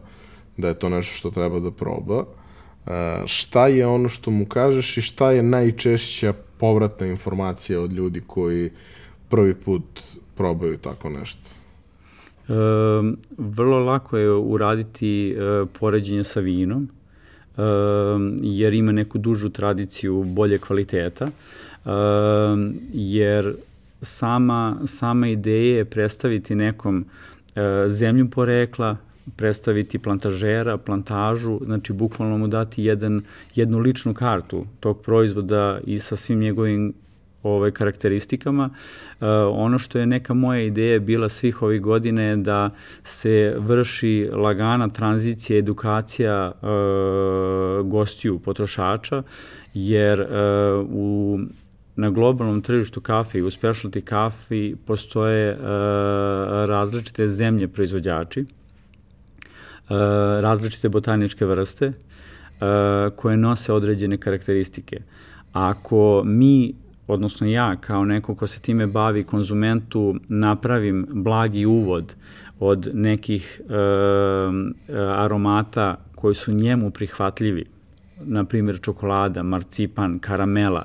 [0.56, 2.24] da je to nešto što treba da proba,
[2.86, 8.22] a, šta je ono što mu kažeš i šta je najčešća povratna informacija od ljudi
[8.26, 8.70] koji
[9.28, 10.02] prvi put
[10.34, 11.40] probaju tako nešto?
[12.48, 12.52] E,
[13.38, 17.62] vrlo lako je uraditi e, poređenje sa vinom, e,
[18.42, 21.24] jer ima neku dužu tradiciju bolje kvaliteta.
[21.24, 21.65] Ehm,
[22.92, 23.54] jer
[24.02, 27.04] sama, sama ideja je predstaviti nekom
[27.54, 28.96] e, zemlju porekla,
[29.36, 33.22] predstaviti plantažera, plantažu, znači bukvalno mu dati jedan,
[33.54, 36.94] jednu ličnu kartu tog proizvoda i sa svim njegovim
[37.42, 38.70] ovaj, karakteristikama.
[39.20, 42.70] E, ono što je neka moja ideja bila svih ovih godina je da
[43.02, 46.66] se vrši lagana tranzicija, edukacija e,
[47.82, 49.22] gostiju, potrošača,
[49.74, 50.26] jer e,
[50.88, 51.38] u
[51.96, 55.60] na globalnom tržištu kafe i u specialty kafi postoje uh,
[56.68, 58.46] različite zemlje proizvođači, uh,
[60.40, 61.92] različite botaničke vrste uh,
[63.16, 65.00] koje nose određene karakteristike.
[65.52, 66.74] Ako mi
[67.06, 72.14] odnosno ja kao neko ko se time bavi konzumentu napravim blagi uvod
[72.60, 73.74] od nekih uh,
[75.18, 77.64] aromata koji su njemu prihvatljivi,
[78.24, 80.84] na primjer čokolada, marcipan, karamela,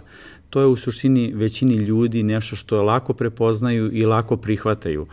[0.51, 5.07] to je u suštini većini ljudi nešto što lako prepoznaju i lako prihvataju.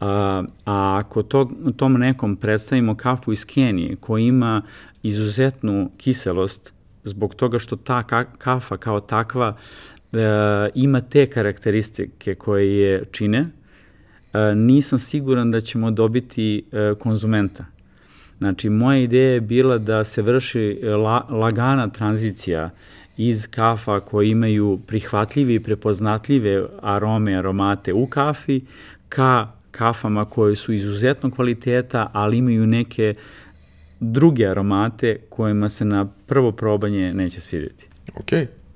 [0.00, 4.62] A, a ako to, tom nekom predstavimo kafu iz Kenije koji ima
[5.02, 6.72] izuzetnu kiselost
[7.04, 8.02] zbog toga što ta
[8.38, 9.56] kafa kao takva
[10.12, 10.18] e,
[10.74, 13.44] ima te karakteristike koje je čine,
[14.32, 17.64] e, nisam siguran da ćemo dobiti e, konzumenta.
[18.38, 22.70] Znači, moja ideja je bila da se vrši la, lagana tranzicija
[23.28, 28.60] iz kafa koje imaju prihvatljive i prepoznatljive arome, aromate u kafi,
[29.08, 33.14] ka kafama koje su izuzetno kvaliteta, ali imaju neke
[34.00, 37.86] druge aromate kojima se na prvo probanje neće svidjeti.
[38.14, 38.32] Ok,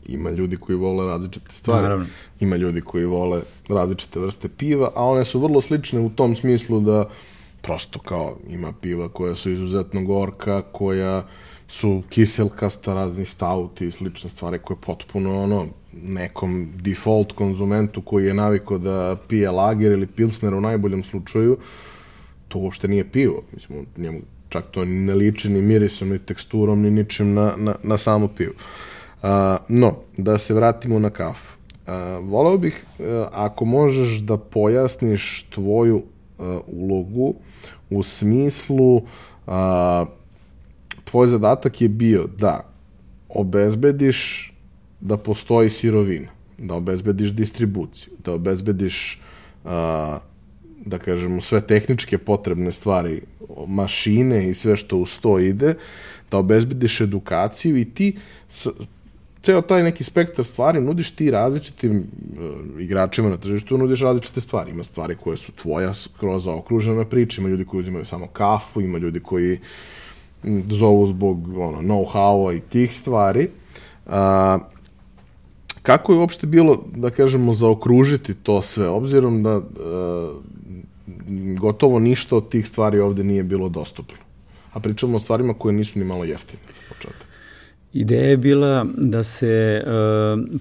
[0.07, 2.07] ima ljudi koji vole različite stvari, Naravno.
[2.41, 6.81] ima ljudi koji vole različite vrste piva, a one su vrlo slične u tom smislu
[6.81, 7.09] da
[7.63, 11.27] prosto kao ima piva koja su izuzetno gorka, koja
[11.69, 18.35] su kiselkasta, razni stauti i slične stvari koje potpuno ono nekom default konzumentu koji je
[18.35, 21.59] naviko da pije lager ili pilsner u najboljem slučaju,
[22.49, 23.43] to uopšte nije pivo.
[23.53, 27.99] Mislim, njemu čak to ne liči ni mirisom, ni teksturom, ni ničim na, na, na
[27.99, 28.53] samo pivo.
[29.23, 29.29] Uh,
[29.69, 31.57] no, da se vratimo na kafu.
[31.87, 31.93] Uh,
[32.29, 37.35] voleo bih, uh, ako možeš da pojasniš tvoju uh, ulogu
[37.91, 39.03] u smislu uh,
[41.07, 42.61] tvoj zadatak je bio da
[43.29, 44.53] obezbediš
[45.01, 49.21] da postoji sirovina, da obezbediš distribuciju, da obezbediš
[49.65, 50.19] a,
[50.85, 53.21] da kažemo sve tehničke potrebne stvari,
[53.67, 55.75] mašine i sve što uz to ide,
[56.31, 58.17] da obezbediš edukaciju i ti
[58.49, 58.67] s,
[59.43, 64.71] ceo taj neki spektar stvari nudiš ti različitim uh, igračima na tržištu, nudiš različite stvari.
[64.71, 68.99] Ima stvari koje su tvoja skroz okružena priča, ima ljudi koji uzimaju samo kafu, ima
[68.99, 69.61] ljudi koji
[70.71, 73.49] zovu zbog ono, know-howa i tih stvari.
[74.07, 74.13] Uh,
[75.87, 79.63] Kako je uopšte bilo, da kažemo, zaokružiti to sve, obzirom da e,
[81.59, 84.19] gotovo ništa od tih stvari ovde nije bilo dostupno?
[84.73, 87.27] A pričamo o stvarima koje nisu ni malo jeftine za početak.
[87.93, 89.85] Ideja je bila da se,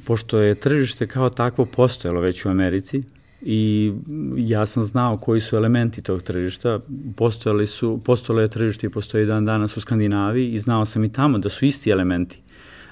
[0.05, 3.03] pošto je tržište kao takvo postojalo već u Americi,
[3.45, 3.93] i
[4.37, 6.79] ja sam znao koji su elementi tog tržišta.
[7.17, 11.11] Postojali su, postojalo je tržište i postoji dan danas u Skandinaviji i znao sam i
[11.11, 12.39] tamo da su isti elementi.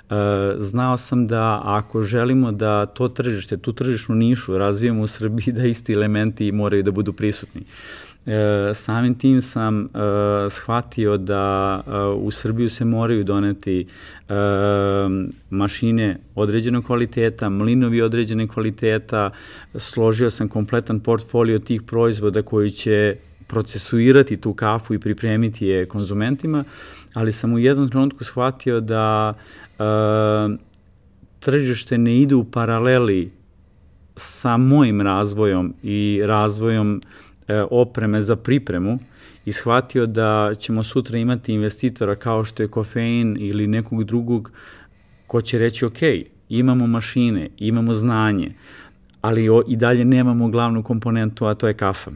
[0.09, 0.15] E,
[0.57, 5.65] znao sam da ako želimo da to tržište, tu tržišnu nišu razvijemo u Srbiji, da
[5.65, 7.61] isti elementi moraju da budu prisutni.
[8.25, 9.89] E, samim tim sam e,
[10.49, 13.88] shvatio da e, u Srbiju se moraju doneti
[14.29, 14.33] e,
[15.49, 19.29] mašine određenog kvaliteta, mlinovi određene kvaliteta,
[19.75, 23.15] složio sam kompletan portfolio tih proizvoda koji će
[23.47, 26.63] procesuirati tu kafu i pripremiti je konzumentima,
[27.13, 29.33] ali sam u jednom trenutku shvatio da
[29.79, 30.55] uh,
[31.39, 33.31] tržište ne ide u paraleli
[34.15, 37.22] sa mojim razvojom i razvojom e,
[37.71, 38.99] opreme za pripremu
[39.45, 44.51] i shvatio da ćemo sutra imati investitora kao što je kofein ili nekog drugog
[45.27, 45.99] ko će reći ok,
[46.49, 48.53] imamo mašine, imamo znanje,
[49.21, 52.12] ali o, i dalje nemamo glavnu komponentu, a to je kafa.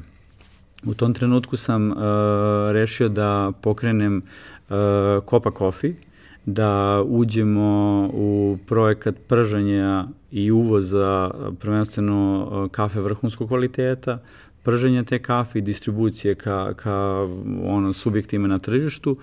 [0.86, 1.98] U tom trenutku sam uh,
[2.72, 4.76] rešio da pokrenem uh,
[5.30, 5.94] Copa Coffee,
[6.46, 14.20] da uđemo u projekat pržanja i uvoza prvenstveno kafe vrhunskog kvaliteta,
[14.68, 17.28] prženja te kafe i distribucije ka, ka
[17.64, 19.18] ono, subjektima na tržištu,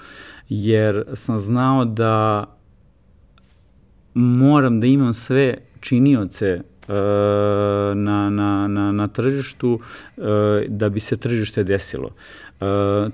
[0.49, 2.45] jer sam znao da
[4.15, 6.61] moram da imam sve činioce
[7.95, 9.81] na, na, na, na tržištu
[10.69, 12.11] da bi se tržište desilo.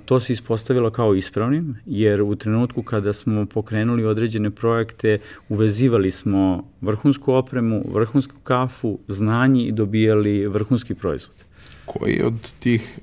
[0.04, 6.70] To se ispostavilo kao ispravnim, jer u trenutku kada smo pokrenuli određene projekte, uvezivali smo
[6.80, 11.49] vrhunsku opremu, vrhunsku kafu, znanje i dobijali vrhunski proizvod.
[11.90, 12.98] Koji od tih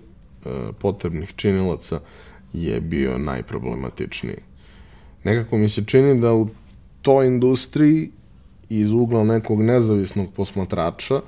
[0.80, 2.00] potrebnih činilaca
[2.54, 4.38] je bio najproblematičniji?
[5.24, 6.48] Nekako mi se čini da u
[7.02, 8.10] toj industriji
[8.70, 11.22] iz ugla nekog nezavisnog posmatrača,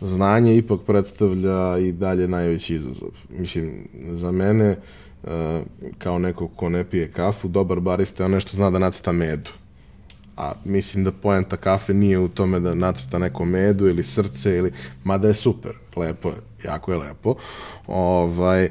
[0.00, 3.10] znanje ipak predstavlja i dalje najveći izazov.
[3.38, 4.76] Mislim, za mene,
[5.24, 5.62] e,
[5.98, 9.50] kao neko ko ne pije kafu, dobar barista je ono što zna da nacrta medu.
[10.36, 14.72] A mislim da poenta kafe nije u tome da nacrta neko medu ili srce ili,
[15.04, 17.34] mada je super, lepo je, jako je lepo.
[17.86, 18.70] Ovaj,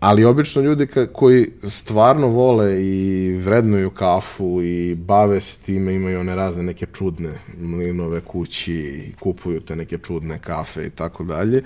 [0.00, 6.20] Ali obično ljudi ka, koji stvarno vole i vrednuju kafu i bave se time, imaju
[6.20, 11.62] one razne neke čudne mlinove kući i kupuju te neke čudne kafe i tako dalje.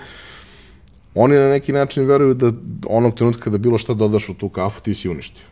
[1.13, 2.51] Oni na neki način veruju da
[2.87, 5.45] onog trenutka da bilo šta dodaš u tu kafu, ti si uništio.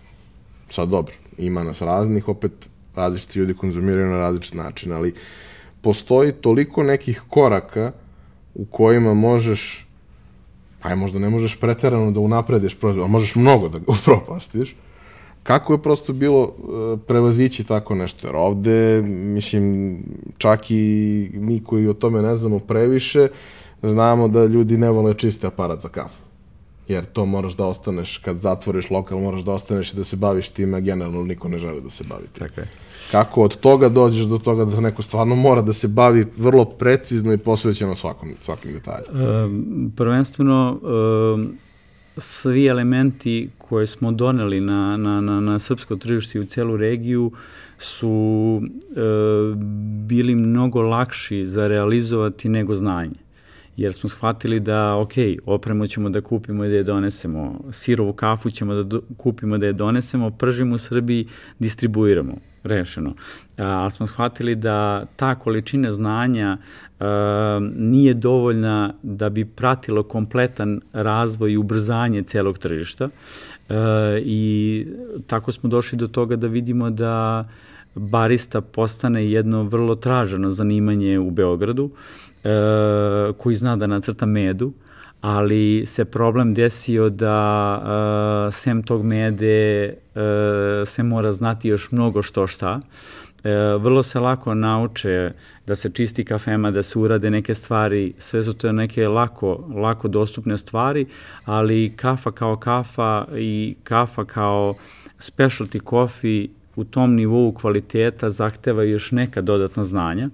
[0.70, 5.14] Sad dobro, ima nas raznih, opet različiti ljudi konzumiraju na različit način, ali
[5.82, 7.92] postoji toliko nekih koraka
[8.56, 9.88] u kojima možeš
[10.84, 14.76] aj možda ne možeš preterano da unaprediš proizvod, možeš mnogo da ga upropastiš,
[15.44, 18.28] kako je prosto bilo uh, prevazići tako nešto?
[18.28, 19.98] Jer ovde, mislim,
[20.38, 23.28] čak i mi koji o tome ne znamo previše,
[23.84, 26.23] znamo da ljudi ne vole čisti aparat za kafu.
[26.88, 30.50] Jer to moraš da ostaneš, kad zatvoriš lokal, moraš da ostaneš i da se baviš
[30.50, 32.50] time, a generalno niko ne želi da se bavi time.
[32.50, 32.68] Tako je.
[33.12, 37.34] Kako od toga dođeš do toga da neko stvarno mora da se bavi vrlo precizno
[37.34, 39.06] i posvećeno svakom, svakim detaljem?
[39.46, 41.58] Um, prvenstveno, um,
[42.18, 47.32] svi elementi koje smo doneli na, na, na, na srpsko tržište i u celu regiju
[47.78, 49.00] su e,
[50.08, 53.23] bili mnogo lakši za realizovati nego znanje
[53.78, 55.14] jer smo shvatili da, ok,
[55.46, 59.66] opremu ćemo da kupimo i da je donesemo, sirovu kafu ćemo da do, kupimo da
[59.66, 61.28] je donesemo, pržimo u Srbiji,
[61.60, 63.14] distribuiramo, rešeno.
[63.58, 66.58] A, ali smo shvatili da ta količina znanja
[67.00, 73.10] a, nije dovoljna da bi pratilo kompletan razvoj i ubrzanje celog tržišta.
[73.70, 74.88] A, I
[75.28, 77.50] tako smo došli do toga da vidimo da
[77.96, 81.92] barista postane jedno vrlo traženo zanimanje u Beogradu.
[82.44, 84.74] E, koji zna da nacrta medu,
[85.24, 87.80] ali se problem desio da
[88.48, 92.80] uh, sem tog mede uh, se mora znati još mnogo što šta.
[93.44, 95.32] Uh, vrlo se lako nauče
[95.68, 100.08] da se čisti kafema, da se urade neke stvari, sve su to neke lako, lako
[100.08, 101.06] dostupne stvari,
[101.46, 104.76] ali kafa kao kafa i kafa kao
[105.20, 110.30] specialty coffee u tom nivou kvaliteta zahteva još neka dodatna znanja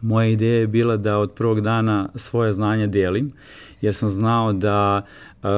[0.00, 3.32] Moja ideja je bila da od prvog dana svoje znanje delim,
[3.80, 5.06] jer sam znao da
[5.42, 5.48] uh,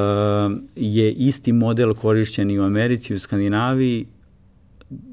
[0.77, 4.07] je isti model korišćen i u Americi i u Skandinaviji,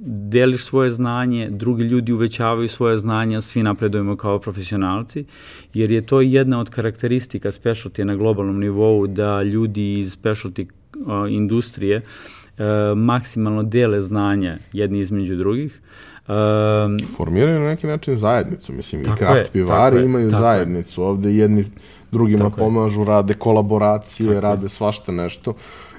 [0.06, 5.26] deliš svoje znanje, drugi ljudi uvećavaju svoje znanja, svi napredujemo kao profesionalci,
[5.74, 11.32] jer je to jedna od karakteristika specialty na globalnom nivou da ljudi iz specialty uh,
[11.32, 15.82] industrije uh, maksimalno dele znanje jedni između drugih.
[16.28, 21.08] Um, Formiraju na neki način zajednicu, mislim, i kraft pivari je, imaju zajednicu, je.
[21.08, 21.66] ovde jedni
[22.12, 23.06] drugima tako pomažu, je.
[23.06, 25.54] rade kolaboracije, tako rade svašta nešto,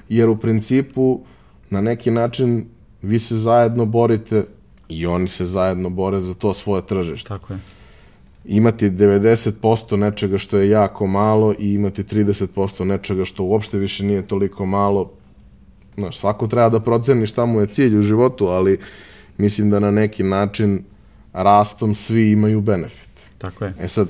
[0.09, 1.19] jer u principu
[1.69, 2.65] na neki način
[3.01, 4.45] vi se zajedno borite
[4.89, 7.27] i oni se zajedno bore za to svoje tržište.
[7.27, 7.59] Tako je.
[8.45, 14.27] Imati 90% nečega što je jako malo i imati 30% nečega što uopšte više nije
[14.27, 15.11] toliko malo.
[15.97, 18.79] Znaš, svako treba da proceni šta mu je cilj u životu, ali uh,
[19.37, 20.83] mislim da na neki način
[21.33, 23.09] rastom svi imaju benefit.
[23.37, 23.73] Tako je.
[23.79, 24.07] E sad,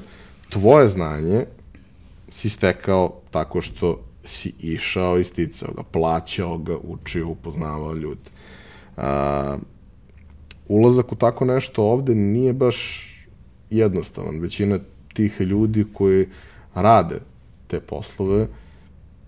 [0.49, 1.45] tvoje znanje
[2.29, 8.29] si stekao tako što si išao i sticao ga, plaćao ga, učio, upoznavao ljude.
[8.97, 9.57] A,
[10.67, 13.09] ulazak u tako nešto ovde nije baš
[13.69, 14.39] jednostavan.
[14.39, 14.79] Većina
[15.13, 16.27] tih ljudi koji
[16.75, 17.19] rade
[17.67, 18.47] te poslove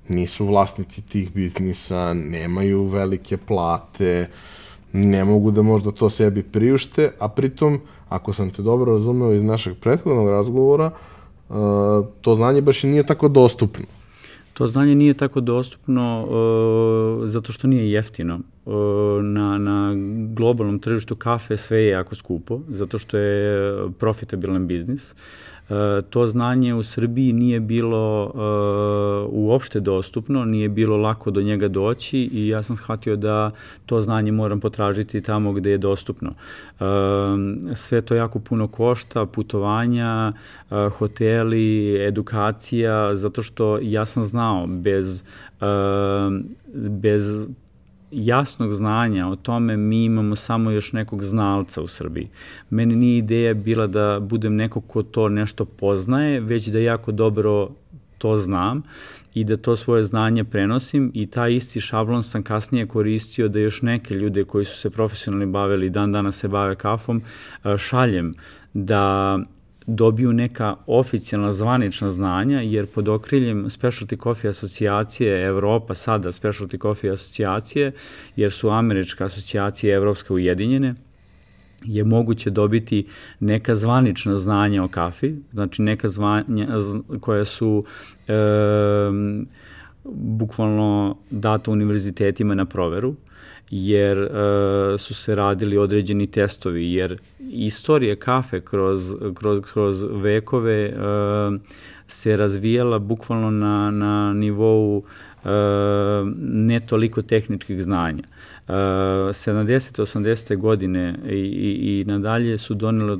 [0.07, 7.11] nisu vlasnici tih biznisa, nemaju velike plate, uh, ne mogu da možda to sebi priušte,
[7.19, 7.79] a pritom,
[8.09, 10.91] ako sam te dobro razumeo iz našeg prethodnog razgovora,
[11.49, 11.55] uh,
[12.21, 13.85] to znanje baš i nije tako dostupno.
[14.53, 18.39] To znanje nije tako dostupno uh, zato što nije jeftino.
[18.65, 18.73] Uh,
[19.23, 19.93] na, na
[20.33, 25.11] globalnom tržištu kafe sve je jako skupo, zato što je profitabilan biznis.
[25.11, 25.15] E,
[26.09, 32.19] to znanje u Srbiji nije bilo uh, uopšte dostupno, nije bilo lako do njega doći
[32.19, 33.51] i ja sam shvatio da
[33.85, 36.29] to znanje moram potražiti tamo gde je dostupno.
[36.29, 36.85] Uh,
[37.75, 40.33] sve to jako puno košta, putovanja,
[40.97, 45.23] hoteli, edukacija, zato što ja sam znao bez,
[46.73, 47.47] bez
[48.11, 52.29] jasnog znanja o tome mi imamo samo još nekog znalca u Srbiji.
[52.69, 57.69] Meni nije ideja bila da budem neko ko to nešto poznaje, već da jako dobro
[58.17, 58.83] to znam
[59.33, 63.81] i da to svoje znanje prenosim i taj isti šablon sam kasnije koristio da još
[63.81, 67.21] neke ljude koji su se profesionalno bavili dan danas se bave kafom
[67.77, 68.33] šaljem
[68.73, 69.39] da
[69.87, 77.11] dobiju neka oficijalna zvanična znanja, jer pod okriljem Specialty Coffee asocijacije Evropa, sada Specialty Coffee
[77.11, 77.91] asocijacije,
[78.35, 80.95] jer su američka asocijacija Evropska ujedinjene,
[81.85, 83.07] je moguće dobiti
[83.39, 86.67] neka zvanična znanja o kafi, znači neka zvanja
[87.19, 87.83] koja su
[88.27, 88.33] e,
[90.13, 93.15] bukvalno data univerzitetima na proveru,
[93.71, 101.61] jer uh, su se radili određeni testovi, jer istorija kafe kroz, kroz, kroz vekove uh,
[102.07, 105.03] se razvijala bukvalno na, na nivou uh,
[106.39, 108.23] ne toliko tehničkih znanja.
[108.67, 110.01] Uh, 70.
[110.01, 110.57] 80.
[110.57, 113.19] godine i, i, i nadalje su donelo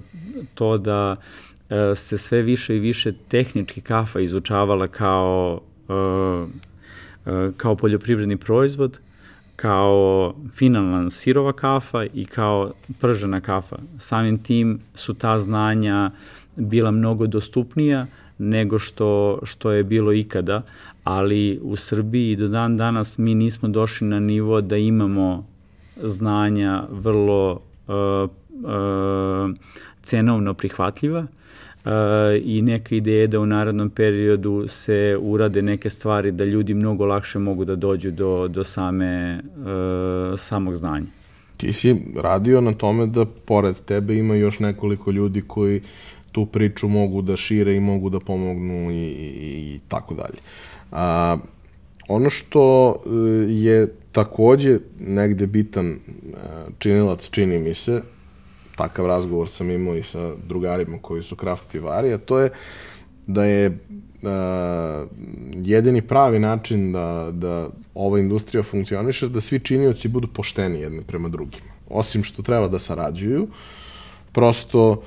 [0.54, 6.50] to da uh, se sve više i više tehnički kafa izučavala kao, uh,
[7.26, 9.00] uh, kao poljoprivredni proizvod,
[9.58, 13.78] kao finalna sirova kafa i kao pržena kafa.
[13.98, 16.12] Samim tim su ta znanja
[16.56, 18.06] bila mnogo dostupnija
[18.38, 20.62] nego što, što je bilo ikada,
[21.04, 25.46] ali u Srbiji do dan danas mi nismo došli na nivo da imamo
[26.04, 28.30] znanja vrlo uh,
[28.64, 29.56] uh,
[30.04, 31.28] cenovno prihvatljiva uh,
[32.44, 37.40] i neka ideja da u narodnom periodu se urade neke stvari da ljudi mnogo lakše
[37.40, 41.06] mogu da dođu do, do same, uh, samog znanja.
[41.58, 45.82] Ti si radio na tome da pored tebe ima još nekoliko ljudi koji
[46.32, 50.38] tu priču mogu da šire i mogu da pomognu i, i, i tako dalje.
[50.92, 51.38] A,
[52.08, 53.10] ono što e,
[53.50, 55.98] je takođe negde bitan e,
[56.80, 58.02] činilac, čini mi se,
[58.78, 62.50] takav razgovor sam imao i sa drugarima koji su kraft pivari, a to je
[63.28, 65.08] da je uh,
[65.56, 71.30] jedini pravi način da, da ova industrija funkcioniše da svi činioci budu pošteni jedni prema
[71.30, 71.74] drugima.
[71.90, 73.48] Osim što treba da sarađuju,
[74.32, 75.02] prosto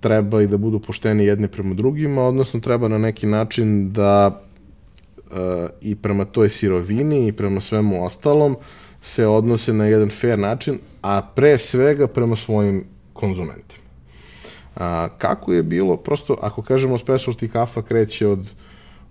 [0.00, 4.42] treba i da budu pošteni jedni prema drugima, odnosno treba na neki način da
[5.16, 5.36] uh,
[5.80, 8.56] i prema toj sirovini i prema svemu ostalom
[9.02, 12.84] se odnose na jedan fair način, a pre svega prema svojim
[13.20, 13.82] konzumentima.
[14.76, 18.50] A, kako je bilo, prosto ako kažemo specialty kafa kreće od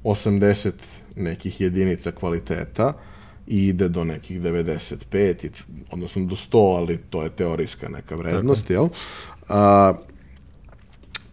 [0.03, 0.71] 80
[1.15, 2.93] nekih jedinica kvaliteta
[3.47, 5.49] i ide do nekih 95, i,
[5.91, 8.73] odnosno do 100, ali to je teorijska neka vrednost, Tako.
[8.73, 8.87] jel?
[9.49, 9.93] A,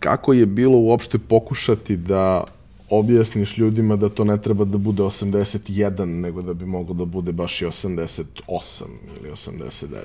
[0.00, 2.44] kako je bilo uopšte pokušati da
[2.90, 7.32] objasniš ljudima da to ne treba da bude 81, nego da bi moglo da bude
[7.32, 8.84] baš i 88
[9.20, 9.96] ili 89?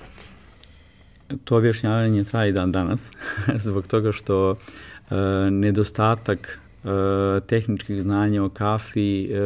[1.44, 3.12] To objašnjavanje traje dan danas,
[3.66, 5.16] zbog toga što e,
[5.52, 6.88] nedostatak e,
[7.48, 9.38] tehničkih znanja o kafi e,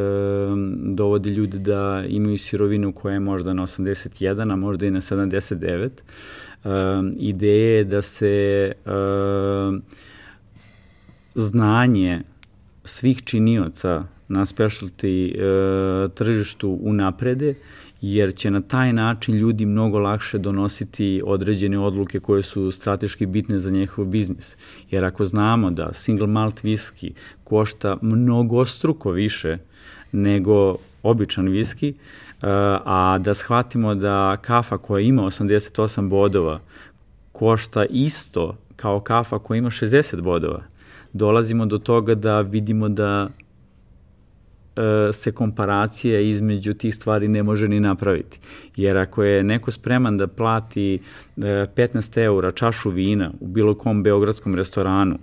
[0.75, 5.89] dovodi ljudi da imaju sirovinu koja je možda na 81, a možda i na 79.
[5.89, 6.69] E,
[7.17, 8.91] ideje je da se e,
[11.35, 12.21] znanje
[12.83, 17.53] svih činioca na specialty e, tržištu unaprede,
[18.13, 23.59] jer će na taj način ljudi mnogo lakše donositi određene odluke koje su strateški bitne
[23.59, 24.57] za njihov biznis.
[24.91, 27.11] Jer ako znamo da single malt whisky
[27.43, 29.57] košta mnogostruko više
[30.11, 31.93] nego običan viski, e,
[32.85, 36.59] a da shvatimo da kafa koja ima 88 bodova
[37.31, 40.63] košta isto kao kafa koja ima 60 bodova,
[41.13, 43.29] dolazimo do toga da vidimo da
[45.13, 48.39] se komparacija između tih stvari ne može ni napraviti.
[48.75, 50.99] Jer ako je neko spreman da plati
[51.37, 55.17] 15 e, eura čašu vina u bilo kom beogradskom restoranu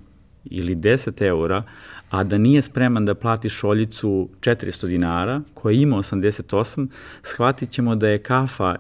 [0.45, 1.63] ili 10 eura,
[2.11, 6.87] a da nije spreman da plati šoljicu 400 dinara, koja ima 88,
[7.23, 8.77] shvatit ćemo da je kafa,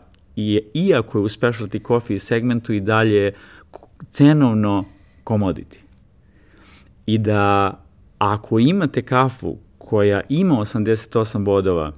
[0.74, 3.32] iako je u specialty coffee segmentu i dalje
[4.10, 4.84] cenovno
[5.24, 5.76] commodity
[7.06, 7.78] i da
[8.18, 9.56] ako imate kafu
[9.92, 11.92] koja ima 88 bodova,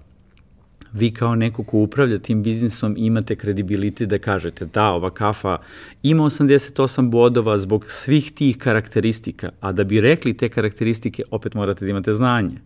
[0.93, 5.59] vi kao neko ko upravlja tim biznisom imate kredibilitet da kažete da, ova kafa
[6.03, 11.85] ima 88 bodova zbog svih tih karakteristika, a da bi rekli te karakteristike opet morate
[11.85, 12.57] da imate znanje.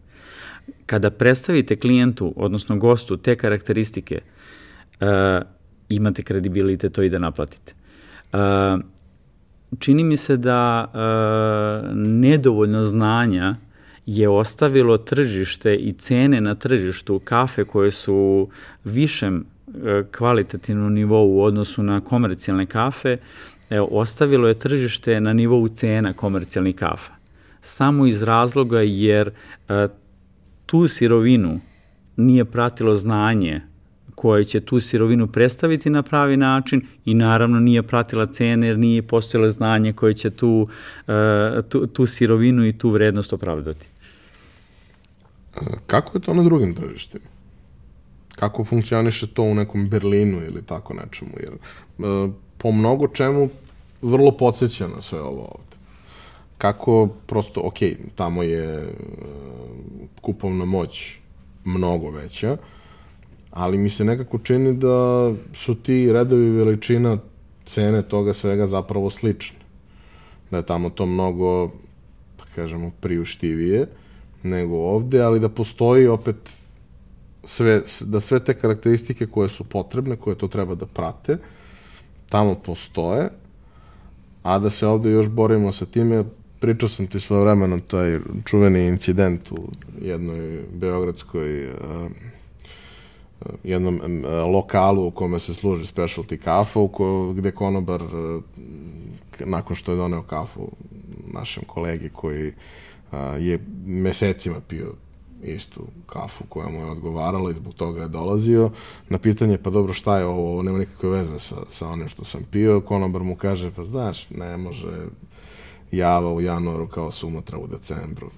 [0.87, 5.07] Kada predstavite klijentu, odnosno gostu, te karakteristike, uh,
[5.89, 7.75] imate kredibilitet to i da naplatite.
[8.33, 8.81] Uh,
[9.79, 10.99] čini mi se da e,
[11.95, 13.57] nedovoljno znanja
[14.09, 18.49] je ostavilo tržište i cene na tržištu kafe koje su
[18.85, 19.45] višem
[19.85, 23.17] e, kvalitativnom nivou u odnosu na komercijalne kafe,
[23.71, 27.13] e, ostavilo je tržište na nivou cena komercijalnih kafa.
[27.61, 29.31] Samo iz razloga jer
[29.69, 29.89] e,
[30.67, 31.61] tu sirovinu
[32.17, 33.61] nije pratilo znanje
[34.15, 39.03] koje će tu sirovinu predstaviti na pravi način i naravno nije pratila cene jer nije
[39.03, 40.69] postojalo znanje koje će tu,
[41.07, 41.15] uh,
[41.69, 43.87] tu, tu sirovinu i tu vrednost opravdati.
[45.87, 47.25] Kako je to na drugim tržištima?
[48.37, 51.31] Kako funkcioniše to u nekom Berlinu ili tako nečemu?
[51.41, 53.49] Jer uh, po mnogo čemu
[54.03, 55.77] vrlo podsjeća na sve ovo ovde.
[56.59, 57.79] Kako prosto, ok,
[58.15, 58.93] tamo je uh,
[60.21, 61.19] kupovna moć
[61.65, 62.57] mnogo veća,
[63.51, 67.19] ali mi se nekako čini da su ti redovi veličina
[67.65, 69.59] cene toga svega zapravo slične.
[70.51, 71.67] Da je tamo to mnogo,
[72.39, 73.87] da kažemo, priuštivije
[74.43, 76.37] nego ovde, ali da postoji opet
[77.45, 81.39] sve, da sve te karakteristike koje su potrebne, koje to treba da prate,
[82.29, 83.31] tamo postoje,
[84.43, 86.25] a da se ovde još borimo sa time,
[86.61, 89.59] pričao sam ti svoje vremena taj čuveni incident u
[90.01, 91.75] jednoj beogradskoj uh,
[93.65, 98.03] jednom lokalu u kome se služi specialty kafa, u ko, gde konobar
[99.45, 100.69] nakon što je doneo kafu
[101.33, 102.53] našem kolegi koji a,
[103.39, 104.95] je mesecima pio
[105.43, 108.71] istu kafu koja mu je odgovarala i zbog toga je dolazio.
[109.09, 112.25] Na pitanje, pa dobro, šta je ovo, ovo nema nikakve veze sa, sa onim što
[112.25, 115.07] sam pio, konobar mu kaže, pa znaš, ne može
[115.93, 118.31] java u januaru kao sumotra u decembru.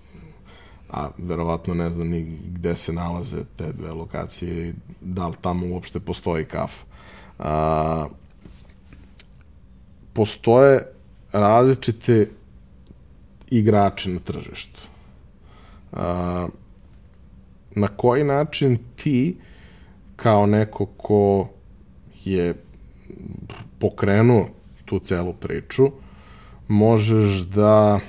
[0.90, 5.66] A verovatno ne znam ni gde se nalaze te dve lokacije i da li tamo
[5.66, 6.84] uopšte postoji kafa.
[7.38, 8.06] A,
[10.12, 10.86] postoje
[11.32, 12.28] različite
[13.50, 14.80] igrače na tržištu.
[15.92, 16.48] A,
[17.74, 19.36] na koji način ti
[20.16, 21.48] kao neko ko
[22.24, 22.54] je
[23.78, 24.48] pokrenuo
[24.84, 25.90] tu celu priču
[26.68, 28.00] možeš da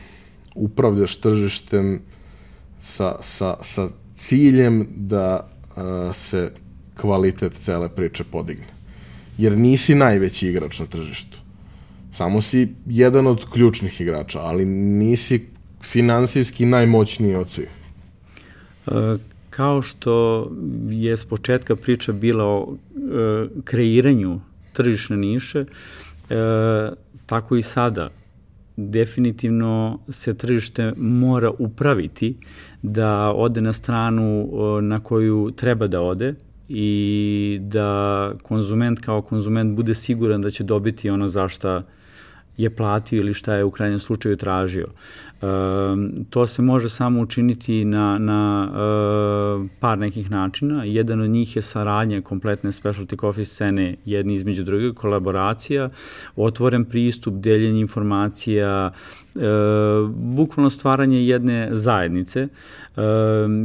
[0.56, 2.02] upravljaš tržištem
[2.80, 6.52] sa, sa, sa ciljem da a, se
[7.02, 8.66] kvalitet cele priče podigne.
[9.38, 11.38] Jer nisi najveći igrač na tržištu.
[12.14, 15.46] Samo si jedan od ključnih igrača, ali nisi
[15.82, 17.70] finansijski najmoćniji od svih.
[18.88, 18.92] E,
[19.50, 20.48] kao što
[20.90, 24.40] je s početka priča bila o e, kreiranju
[24.74, 25.66] tržišne niše, e,
[27.26, 28.10] tako i sada
[28.78, 32.36] definitivno se tržište mora upraviti
[32.82, 34.50] da ode na stranu
[34.82, 36.36] na koju treba da ode
[36.70, 41.84] i da konzument kao konzument bude siguran da će dobiti ono za šta
[42.62, 44.88] je platio ili šta je u krajnjem slučaju tražio.
[45.42, 45.46] E,
[46.30, 50.84] to se može samo učiniti na, na e, par nekih načina.
[50.84, 55.90] Jedan od njih je saradnja kompletne specialty coffee scene jedni između druge, kolaboracija,
[56.36, 58.92] otvoren pristup, deljenje informacija,
[59.36, 59.40] e,
[60.16, 62.40] bukvalno stvaranje jedne zajednice.
[62.42, 62.48] E,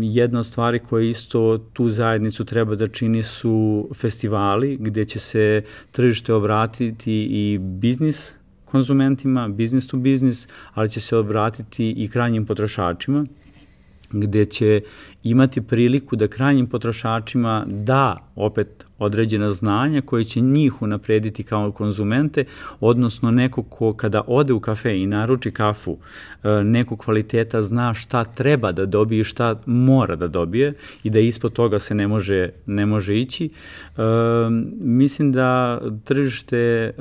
[0.03, 5.63] jedna od stvari koje isto tu zajednicu treba da čini su festivali gde će se
[5.93, 8.37] tržište obratiti i biznis
[8.77, 13.27] konzumentima, business to business, ali će se obratiti i krajnjim potrošačima,
[14.13, 14.81] gde će
[15.23, 22.45] imati priliku da krajnjim potrošačima da opet određena znanja koje će njih unaprediti kao konzumente,
[22.81, 25.97] odnosno neko ko kada ode u kafe i naruči kafu
[26.43, 31.19] e, neko kvaliteta zna šta treba da dobije i šta mora da dobije i da
[31.19, 33.45] ispod toga se ne može, ne može ići.
[33.45, 34.03] E,
[34.81, 36.93] mislim da tržište e,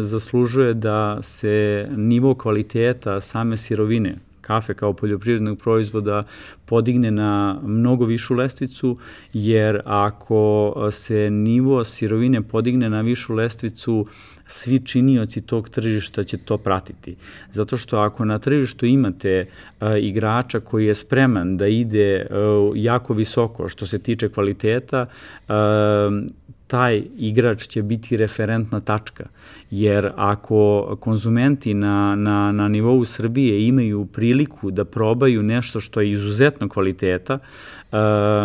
[0.00, 6.24] zaslužuje da se nivo kvaliteta same sirovine kafe kao poljoprivrednog proizvoda
[6.64, 8.98] podigne na mnogo višu lestvicu,
[9.32, 14.06] jer ako se nivo sirovine podigne na višu lestvicu,
[14.48, 17.16] svi činioci tog tržišta će to pratiti.
[17.52, 19.46] Zato što ako na tržištu imate
[19.80, 25.06] a, igrača koji je spreman da ide a, jako visoko što se tiče kvaliteta,
[25.48, 26.20] a,
[26.66, 29.24] taj igrač će biti referentna tačka.
[29.70, 36.10] Jer ako konzumenti na, na, na nivou Srbije imaju priliku da probaju nešto što je
[36.10, 37.98] izuzetno kvaliteta, uh,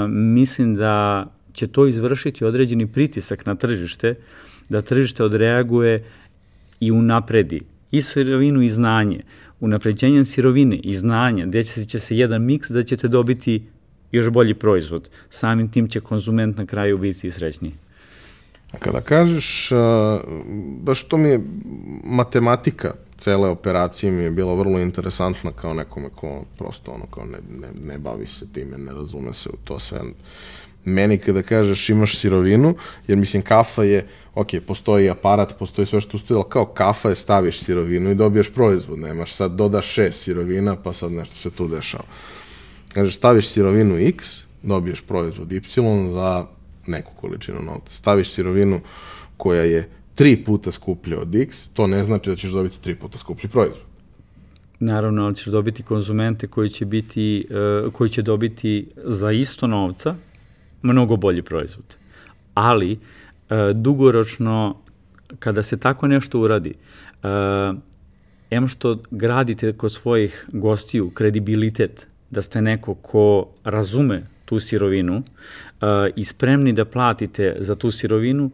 [0.10, 4.16] mislim da će to izvršiti određeni pritisak na tržište,
[4.70, 6.04] da tržište odreaguje
[6.80, 7.62] i unapredi
[7.92, 9.22] i sirovinu i znanje.
[9.60, 13.64] Unapređenjem sirovine i znanja, gde će, će se jedan miks da ćete dobiti
[14.12, 15.10] još bolji proizvod.
[15.30, 17.74] Samim tim će konzument na kraju biti srećniji.
[18.80, 19.72] Kada kažeš,
[20.82, 21.42] baš to mi je
[22.04, 27.38] matematika cele operacije mi je bila vrlo interesantna kao nekome ko prosto ono kao ne,
[27.60, 30.00] ne, ne bavi se time, ne razume se u to sve.
[30.86, 32.76] Meni kada kažeš imaš sirovinu,
[33.08, 37.16] jer mislim kafa je, ok, postoji aparat, postoji sve što ustoji, ali kao kafa je
[37.16, 41.68] staviš sirovinu i dobiješ proizvod, nemaš sad dodaš šest sirovina pa sad nešto se tu
[41.68, 42.04] dešava.
[42.94, 45.62] Kažeš staviš sirovinu X, dobiješ proizvod Y
[46.12, 46.46] za
[46.88, 47.96] neku količinu novca.
[47.96, 48.82] Staviš sirovinu
[49.38, 53.18] koja je tri puta skuplja od X, to ne znači da ćeš dobiti tri puta
[53.18, 53.86] skuplji proizvod.
[54.80, 57.48] Naravno, ali ćeš dobiti konzumente koji će, biti,
[57.86, 60.16] uh, koji će dobiti za isto novca
[60.82, 61.96] mnogo bolji proizvod.
[62.54, 64.78] Ali, uh, dugoročno,
[65.40, 66.74] kada se tako nešto uradi,
[67.24, 67.30] uh,
[68.50, 75.24] em što gradite kod svojih gostiju kredibilitet, da ste neko ko razume tu sirovinu uh,
[76.16, 78.52] i spremni da platite za tu sirovinu, uh,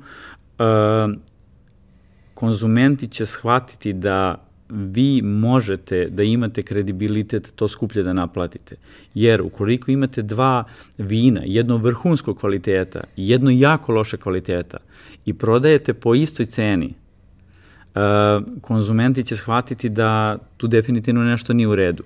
[2.34, 8.76] konzumenti će shvatiti da vi možete da imate kredibilitet to skuplje da naplatite.
[9.14, 10.64] Jer ukoliko imate dva
[10.98, 14.78] vina, jedno vrhunskog kvaliteta i jedno jako loše kvaliteta
[15.26, 21.76] i prodajete po istoj ceni, uh, konzumenti će shvatiti da tu definitivno nešto nije u
[21.76, 22.04] redu.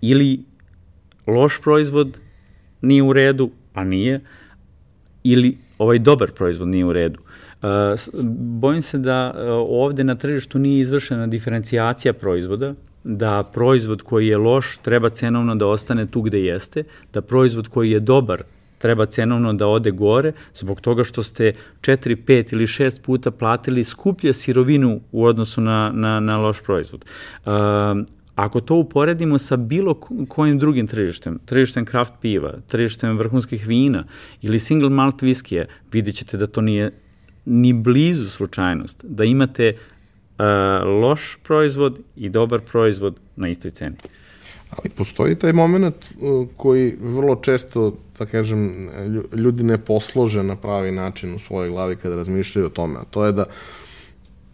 [0.00, 0.40] Ili
[1.26, 2.18] loš proizvod
[2.80, 4.20] nije u redu, a nije,
[5.22, 7.20] ili ovaj dobar proizvod nije u redu.
[7.62, 7.68] Uh,
[8.60, 12.74] bojim se da uh, ovde na tržištu nije izvršena diferencijacija proizvoda,
[13.04, 17.90] da proizvod koji je loš treba cenovno da ostane tu gde jeste, da proizvod koji
[17.90, 18.42] je dobar
[18.78, 23.84] treba cenovno da ode gore, zbog toga što ste 4, 5 ili 6 puta platili
[23.84, 27.04] skuplje sirovinu u odnosu na, na, na loš proizvod.
[27.46, 27.52] Uh,
[28.38, 29.94] Ako to uporedimo sa bilo
[30.28, 34.04] kojim drugim tržištem, tržištem kraft piva, tržištem vrhunskih vina
[34.42, 36.92] ili single malt viskije, vidjet ćete da to nije
[37.44, 39.04] ni blizu slučajnost.
[39.04, 40.44] Da imate uh,
[41.02, 43.96] loš proizvod i dobar proizvod na istoj ceni.
[44.70, 48.90] Ali postoji taj moment uh, koji vrlo često, da kažem,
[49.34, 53.26] ljudi ne poslože na pravi način u svojoj glavi kada razmišljaju o tome, a to
[53.26, 53.44] je da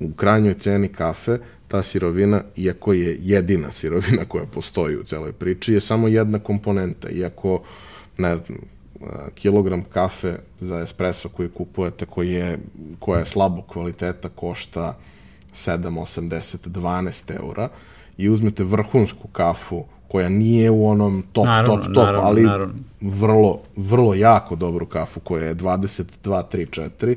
[0.00, 1.38] u krajnjoj ceni kafe
[1.74, 7.10] ta sirovina, iako je jedina sirovina koja postoji u celoj priči, je samo jedna komponenta,
[7.10, 7.62] iako,
[8.18, 8.58] ne znam,
[9.34, 12.58] kilogram kafe za espresso koji kupujete, koji je,
[12.98, 14.98] koja je slabo kvaliteta, košta
[15.54, 17.68] 7, 8, 10, 12 eura
[18.18, 22.74] i uzmete vrhunsku kafu koja nije u onom top, naravno, top, top, naravno, ali naravno.
[23.00, 27.16] vrlo, vrlo jako dobru kafu koja je 22, 3, 4,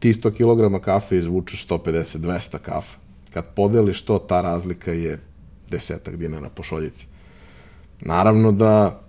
[0.00, 3.02] ti 100 kg kafe izvučeš 150, 200 kafa.
[3.34, 5.18] Kad podeliš to, ta razlika je
[5.70, 7.06] desetak dinara po šoljici.
[8.00, 9.02] Naravno da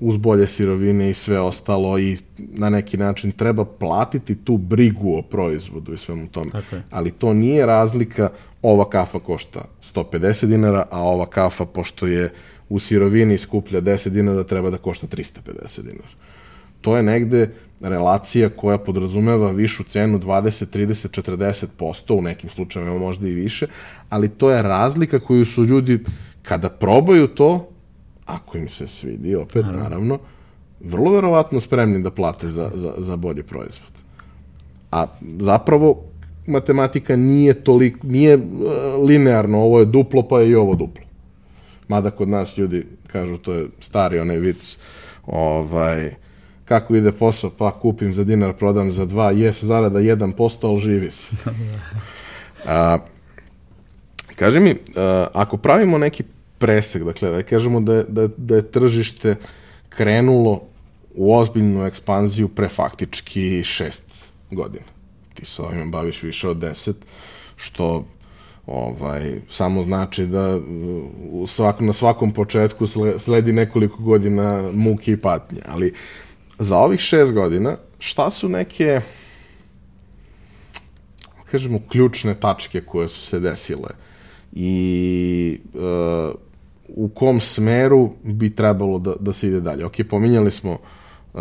[0.00, 5.22] uz bolje sirovine i sve ostalo i na neki način treba platiti tu brigu o
[5.22, 6.50] proizvodu i svemu tome.
[6.50, 6.82] Tako je.
[6.90, 8.30] Ali to nije razlika,
[8.62, 9.64] ova kafa košta
[9.94, 12.32] 150 dinara, a ova kafa, pošto je
[12.68, 16.08] u sirovini skuplja 10 dinara, treba da košta 350 dinara.
[16.84, 23.28] To je negde relacija koja podrazumeva višu cenu 20, 30, 40%, u nekim slučajevima možda
[23.28, 23.66] i više,
[24.08, 25.98] ali to je razlika koju su ljudi,
[26.42, 27.68] kada probaju to,
[28.26, 30.18] ako im se svidi, opet, naravno, naravno
[30.80, 33.92] vrlo verovatno spremni da plate za, za, za bolji proizvod.
[34.92, 35.06] A
[35.38, 36.04] zapravo,
[36.46, 38.44] matematika nije toliko, nije uh,
[39.08, 41.04] linearno, ovo je duplo, pa je i ovo duplo.
[41.88, 44.78] Mada kod nas ljudi kažu, to je stari onaj vic,
[45.26, 46.23] ovaj,
[46.64, 51.10] kako ide posao, pa kupim za dinar, prodam za dva, jes zarada 1%, ali živi
[51.10, 51.28] se.
[52.66, 52.98] a,
[54.36, 56.22] kaži mi, a, ako pravimo neki
[56.58, 59.36] presek, dakle, da kažemo da da, da je tržište
[59.88, 60.62] krenulo
[61.14, 64.02] u ozbiljnu ekspanziju pre faktički šest
[64.50, 64.84] godina.
[65.34, 66.96] Ti se ovim baviš više od deset,
[67.56, 68.04] što
[68.66, 70.60] ovaj, samo znači da
[71.30, 72.86] u svak, na svakom početku
[73.18, 75.94] sledi nekoliko godina muke i patnje, ali
[76.58, 79.00] za ovih šest godina, šta su neke
[81.54, 83.90] kažemo, ključne tačke koje su se desile
[84.52, 86.34] i uh,
[86.88, 89.84] u kom smeru bi trebalo da, da se ide dalje.
[89.84, 91.40] Ok, pominjali smo uh,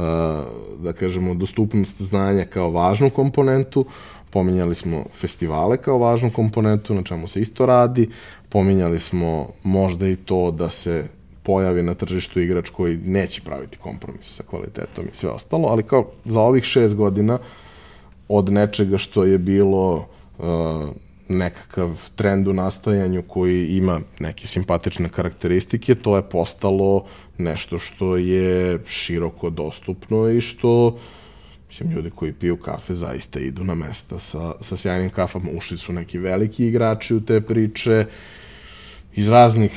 [0.80, 3.86] da kažemo dostupnost znanja kao važnu komponentu,
[4.30, 8.10] pominjali smo festivale kao važnu komponentu, na čemu se isto radi,
[8.50, 11.08] pominjali smo možda i to da se
[11.44, 16.12] pojavi na tržištu igrač koji neće praviti kompromise sa kvalitetom i sve ostalo, ali kao
[16.26, 17.40] za ovih šest godina
[18.28, 20.46] od nečega što je bilo uh,
[21.30, 27.06] nekakav trend u nastajanju koji ima neke simpatične karakteristike, to je postalo
[27.38, 30.98] nešto što je široko dostupno i što
[31.68, 35.50] mislim, ljudi koji piju kafe zaista idu na mesta sa, sa sjajnim kafama.
[35.58, 38.06] Ušli su neki veliki igrači u te priče
[39.16, 39.72] iz raznih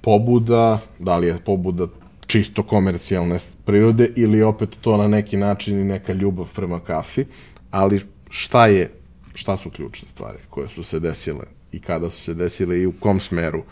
[0.00, 1.86] pobuda, da li je pobuda
[2.26, 7.24] čisto komercijalne prirode ili opet to na neki način i neka ljubav prema kafi,
[7.70, 8.90] ali šta je,
[9.34, 12.92] šta su ključne stvari koje su se desile i kada su se desile i u
[12.92, 13.62] kom smeru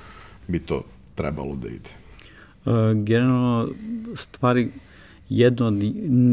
[0.49, 0.83] bi to
[1.15, 1.91] trebalo da ide?
[2.65, 3.69] Uh, generalno,
[4.15, 4.69] stvari,
[5.29, 5.75] jedno od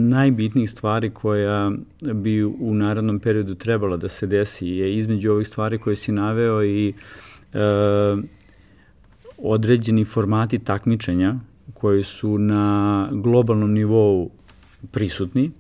[0.10, 1.72] najbitnijih stvari koja
[2.02, 6.64] bi u narodnom periodu trebala da se desi je između ovih stvari koje si naveo
[6.64, 6.94] i
[7.54, 8.24] uh,
[9.46, 11.36] određeni formati takmičenja
[11.74, 14.30] koji su na globalnom nivou
[14.92, 15.52] prisutni.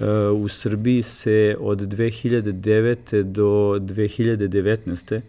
[0.00, 3.22] E, u Srbiji se od 2009.
[3.22, 5.14] do 2019.
[5.14, 5.22] E,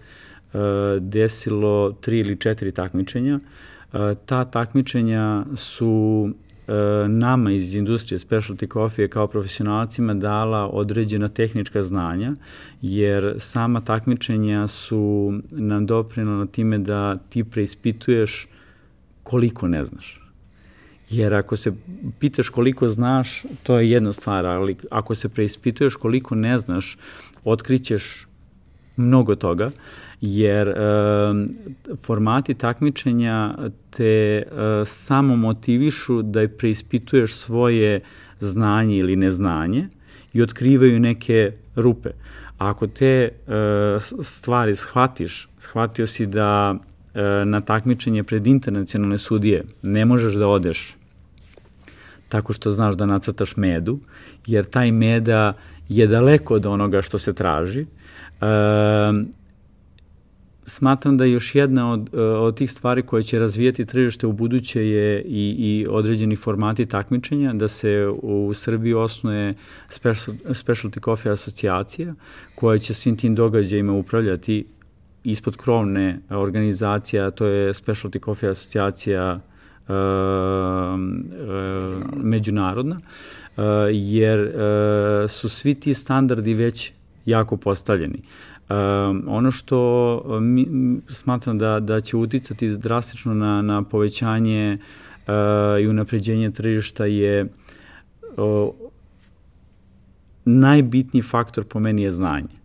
[1.00, 3.40] desilo tri ili četiri takmičenja.
[3.94, 6.30] E, ta takmičenja su
[7.08, 12.34] nama iz industrije specialty coffee kao profesionalcima dala određena tehnička znanja,
[12.82, 18.48] jer sama takmičenja su nam doprinala time da ti preispituješ
[19.24, 20.22] koliko ne znaš.
[21.10, 21.74] Jer ako se
[22.20, 26.98] pitaš koliko znaš, to je jedna stvar, ali ako se preispituješ koliko ne znaš,
[27.44, 28.28] otkrićeš
[28.98, 29.72] mnogo toga
[30.22, 30.76] jer e,
[32.02, 33.56] formati takmičenja
[33.90, 34.44] te e,
[34.86, 38.00] samo motivišu da preispituješ svoje
[38.40, 39.88] znanje ili neznanje
[40.34, 42.10] i otkrivaju neke rupe.
[42.58, 50.06] Ako te uh, stvari shvatiš, shvatio si da uh, na takmičenje pred internacionalne sudije ne
[50.06, 50.96] možeš da odeš
[52.30, 54.00] tako što znaš da nacrtaš medu,
[54.48, 55.54] jer taj meda
[55.90, 57.82] je daleko od onoga što se traži.
[57.82, 58.48] Uh,
[60.72, 65.22] smatram da još jedna od, od tih stvari koje će razvijati tržište u buduće je
[65.22, 69.54] i, i određeni formati takmičenja, da se u Srbiji osnuje
[69.90, 72.14] special, Specialty Coffee asocijacija
[72.56, 74.66] koja će svim tim događajima upravljati
[75.24, 79.40] ispod krovne organizacija, to je Specialty Coffee asocijacija
[79.88, 79.98] uh, uh,
[82.24, 84.52] međunarodna, uh, jer uh,
[85.30, 86.92] su svi ti standardi već
[87.26, 88.18] jako postavljeni.
[88.18, 88.51] Uh,
[89.28, 90.68] Ono što mi,
[91.10, 95.34] smatram da, da će uticati drastično na, na povećanje uh,
[95.82, 97.46] i unapređenje tržišta je
[98.38, 98.70] uh,
[100.46, 102.56] najbitniji faktor po meni je znanje.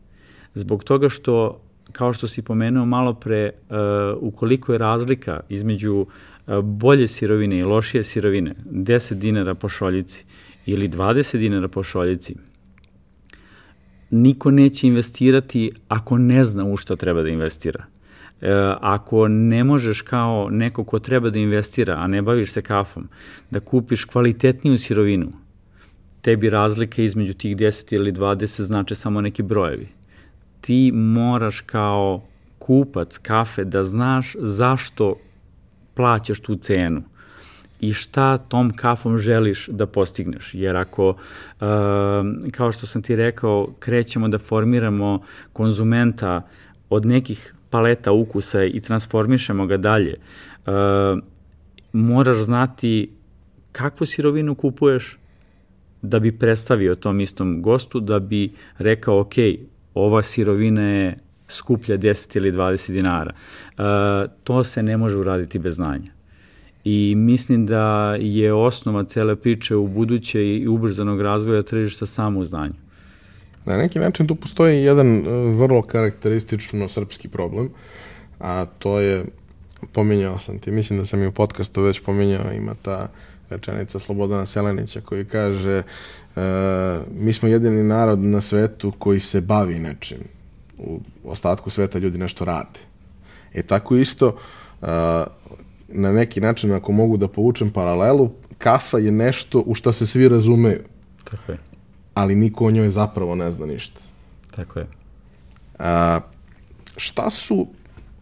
[0.54, 1.60] Zbog toga što,
[1.92, 3.76] kao što si pomenuo malo pre, uh,
[4.20, 6.06] ukoliko je razlika između uh,
[6.62, 10.24] bolje sirovine i lošije sirovine, 10 dinara po šoljici
[10.66, 12.34] ili 20 dinara po šoljici,
[14.10, 17.84] niko neće investirati ako ne zna u što treba da investira.
[18.40, 18.48] E,
[18.80, 23.08] ako ne možeš kao neko ko treba da investira, a ne baviš se kafom,
[23.50, 25.32] da kupiš kvalitetniju sirovinu,
[26.20, 29.88] tebi razlike između tih 10 ili 20 znače samo neki brojevi.
[30.60, 32.22] Ti moraš kao
[32.58, 35.14] kupac kafe da znaš zašto
[35.94, 37.02] plaćaš tu cenu
[37.80, 40.54] i šta tom kafom želiš da postigneš.
[40.54, 41.16] Jer ako, uh,
[42.50, 45.22] kao što sam ti rekao, krećemo da formiramo
[45.52, 46.42] konzumenta
[46.90, 50.14] od nekih paleta ukusa i transformišemo ga dalje,
[50.66, 50.72] uh,
[51.92, 53.10] moraš znati
[53.72, 55.18] kakvu sirovinu kupuješ
[56.02, 59.34] da bi predstavio tom istom gostu, da bi rekao, ok,
[59.94, 61.18] ova sirovina je
[61.48, 63.32] skuplja 10 ili 20 dinara.
[63.32, 63.84] Uh,
[64.44, 66.15] to se ne može uraditi bez znanja
[66.88, 72.44] i mislim da je osnova cele priče u buduće i ubrzanog razvoja tržišta samo u
[72.44, 72.74] znanju.
[73.64, 77.70] Na neki način tu postoji jedan e, vrlo karakteristično srpski problem,
[78.40, 79.24] a to je,
[79.92, 83.08] pominjao sam ti, mislim da sam i u podcastu već pominjao, ima ta
[83.50, 85.82] rečenica Slobodana Selenića koji kaže
[86.36, 86.42] e,
[87.18, 90.18] mi smo jedini narod na svetu koji se bavi nečim.
[90.78, 92.80] U ostatku sveta ljudi nešto rade.
[93.54, 94.38] E tako isto
[94.80, 94.88] uh,
[95.88, 100.28] na neki način, ako mogu da povučem paralelu, kafa je nešto u šta se svi
[100.28, 100.80] razumeju.
[101.24, 101.58] Tako je.
[102.14, 104.00] Ali niko o njoj zapravo ne zna ništa.
[104.56, 104.86] Tako je.
[105.78, 106.20] A,
[106.96, 107.66] šta su,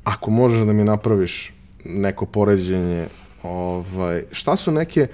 [0.04, 1.52] ako možeš da mi napraviš
[1.84, 3.06] neko poređenje,
[3.42, 5.06] ovaj, šta su neke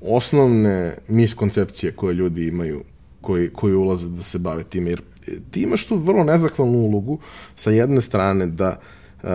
[0.00, 2.84] osnovne miskoncepcije koje ljudi imaju
[3.20, 4.90] koji, koji ulaze da se bave time?
[4.90, 5.02] Jer
[5.50, 7.18] ti imaš tu vrlo nezahvalnu ulogu
[7.54, 8.80] sa jedne strane da
[9.22, 9.28] uh,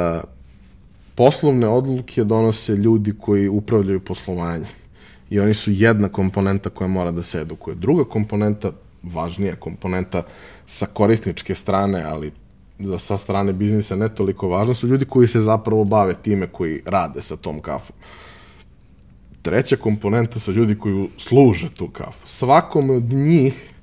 [1.18, 4.68] poslovne odluke donose ljudi koji upravljaju poslovanje.
[5.30, 7.76] I oni su jedna komponenta koja mora da se edukuje.
[7.76, 8.72] Druga komponenta,
[9.04, 10.24] važnija komponenta
[10.68, 12.32] sa korisničke strane, ali
[12.80, 16.82] za sa strane biznisa ne toliko važno, su ljudi koji se zapravo bave time koji
[16.86, 17.96] rade sa tom kafom.
[19.42, 22.28] Treća komponenta su ljudi koji služe tu kafu.
[22.28, 23.74] Svakome od njih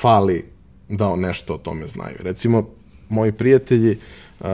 [0.00, 0.44] fali
[0.88, 2.16] da nešto o tome znaju.
[2.20, 2.68] Recimo,
[3.08, 3.98] moji prijatelji
[4.40, 4.46] uh,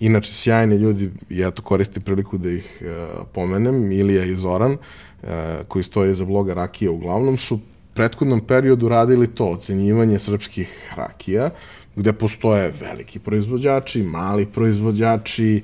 [0.00, 5.28] inače sjajni ljudi, ja to koristim priliku da ih uh, pomenem, Ilija i Zoran, uh,
[5.68, 7.60] koji stoje za bloga Rakija uglavnom, su
[7.94, 11.50] prethodnom periodu radili to, ocenjivanje srpskih rakija,
[11.96, 15.62] gde postoje veliki proizvođači, mali proizvođači,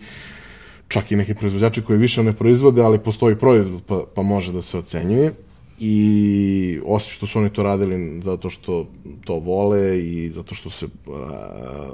[0.89, 4.63] čak i neki proizvođači koji više ne proizvode, ali postoji proizvod pa, pa može da
[4.63, 5.33] se ocenjuje
[5.79, 8.87] i osim što su oni to radili zato što
[9.25, 11.91] to vole i zato što se a,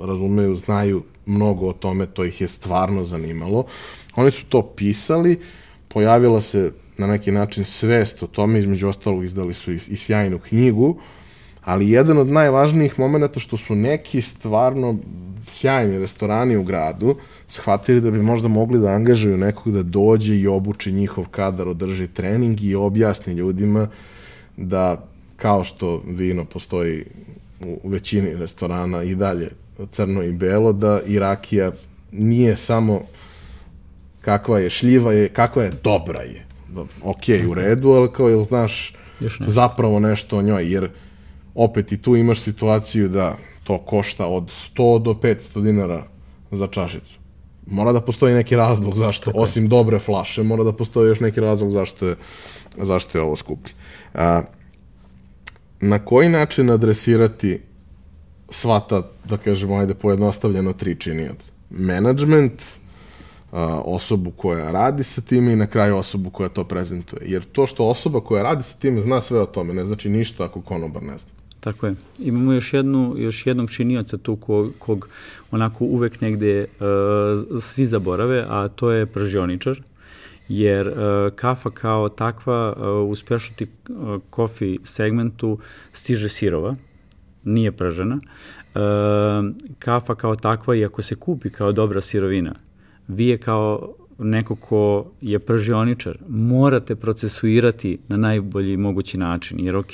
[0.00, 3.64] razumeju, znaju mnogo o tome, to ih je stvarno zanimalo.
[4.16, 5.40] Oni su to pisali,
[5.88, 10.38] pojavila se na neki način svest o tome, između ostalog izdali su i, i sjajnu
[10.38, 11.00] knjigu,
[11.66, 14.98] ali jedan od najvažnijih momenta što su neki stvarno
[15.48, 17.16] sjajni restorani u gradu
[17.48, 22.06] shvatili da bi možda mogli da angažuju nekog da dođe i obuči njihov kadar, održi
[22.06, 23.88] trening i objasni ljudima
[24.56, 25.06] da
[25.36, 27.04] kao što vino postoji
[27.60, 29.50] u većini restorana i dalje
[29.90, 31.72] crno i belo, da i rakija
[32.12, 33.00] nije samo
[34.20, 36.46] kakva je šljiva je, kakva je dobra je.
[37.02, 38.94] Ok, u redu, ali kao, jel znaš
[39.46, 40.88] zapravo nešto o njoj, jer
[41.56, 46.06] opet i tu imaš situaciju da to košta od 100 do 500 dinara
[46.50, 47.18] za čašicu.
[47.66, 49.68] Mora da postoji neki razlog zašto, Tako osim je.
[49.68, 52.16] dobre flaše, mora da postoji još neki razlog zašto je,
[52.78, 53.74] zašto je ovo skuplje.
[54.14, 54.42] A,
[55.80, 57.60] na koji način adresirati
[58.48, 61.52] sva ta, da kažemo, ajde pojednostavljeno tri činioca.
[61.70, 62.62] Management,
[63.84, 67.22] osobu koja radi sa time i na kraju osobu koja to prezentuje.
[67.24, 70.44] Jer to što osoba koja radi sa time zna sve o tome, ne znači ništa
[70.44, 71.35] ako konobar ne zna.
[71.66, 71.94] Tako je.
[72.18, 75.08] Imamo još, jednu, još jednog činioca tu kog, kog
[75.50, 79.82] onako uvek negde uh, svi zaborave, a to je pržioničar
[80.48, 80.94] jer uh,
[81.36, 85.58] kafa kao takva uh, u specialty uh, coffee segmentu
[85.92, 86.74] stiže sirova,
[87.44, 88.14] nije pržena.
[88.14, 88.80] Uh,
[89.78, 92.54] kafa kao takva, i ako se kupi kao dobra sirovina,
[93.08, 99.60] vi je kao neko ko je pržioničar, morate procesuirati na najbolji mogući način.
[99.60, 99.92] Jer ok,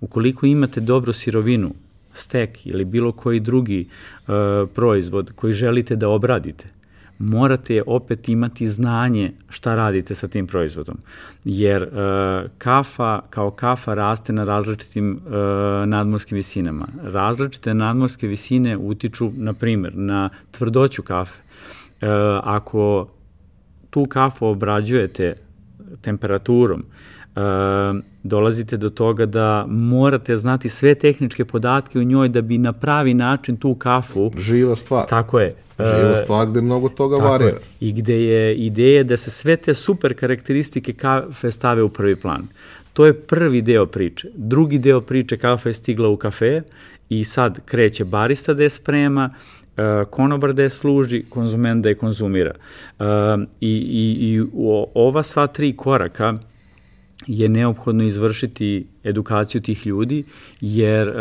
[0.00, 1.70] ukoliko imate dobru sirovinu,
[2.14, 4.34] stek ili bilo koji drugi uh,
[4.74, 6.64] proizvod koji želite da obradite,
[7.18, 10.98] morate opet imati znanje šta radite sa tim proizvodom.
[11.44, 15.32] Jer uh, kafa kao kafa raste na različitim uh,
[15.86, 16.88] nadmorskim visinama.
[17.02, 21.40] Različite nadmorske visine utiču, na primer, na tvrdoću kafe.
[22.02, 22.08] Uh,
[22.42, 23.08] ako
[23.90, 25.34] tu kafu obrađujete
[26.00, 26.84] temperaturom,
[27.36, 27.42] uh,
[28.22, 33.14] dolazite do toga da morate znati sve tehničke podatke u njoj da bi na pravi
[33.14, 34.30] način tu kafu...
[34.38, 35.06] Živa stvar.
[35.08, 35.54] Tako je.
[35.78, 37.50] Živa stvar gde mnogo toga tako varira.
[37.50, 37.60] Je.
[37.80, 42.42] I gde je ideja da se sve te super karakteristike kafe stave u prvi plan.
[42.92, 44.28] To je prvi deo priče.
[44.34, 46.62] Drugi deo priče kafa je stigla u kafe
[47.08, 49.59] i sad kreće barista da je sprema, E,
[50.10, 52.54] konobar da je služi, konzument da je konzumira.
[52.98, 53.06] Uh,
[53.60, 54.42] i, i, I
[54.94, 56.34] ova sva tri koraka
[57.26, 60.24] je neophodno izvršiti edukaciju tih ljudi,
[60.60, 61.14] jer uh,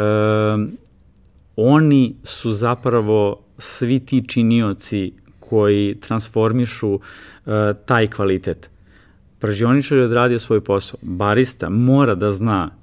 [1.56, 7.02] oni su zapravo svi ti činioci koji transformišu uh,
[7.86, 8.70] taj kvalitet.
[9.40, 11.00] Pražioničar je odradio svoj posao.
[11.02, 12.79] Barista mora da zna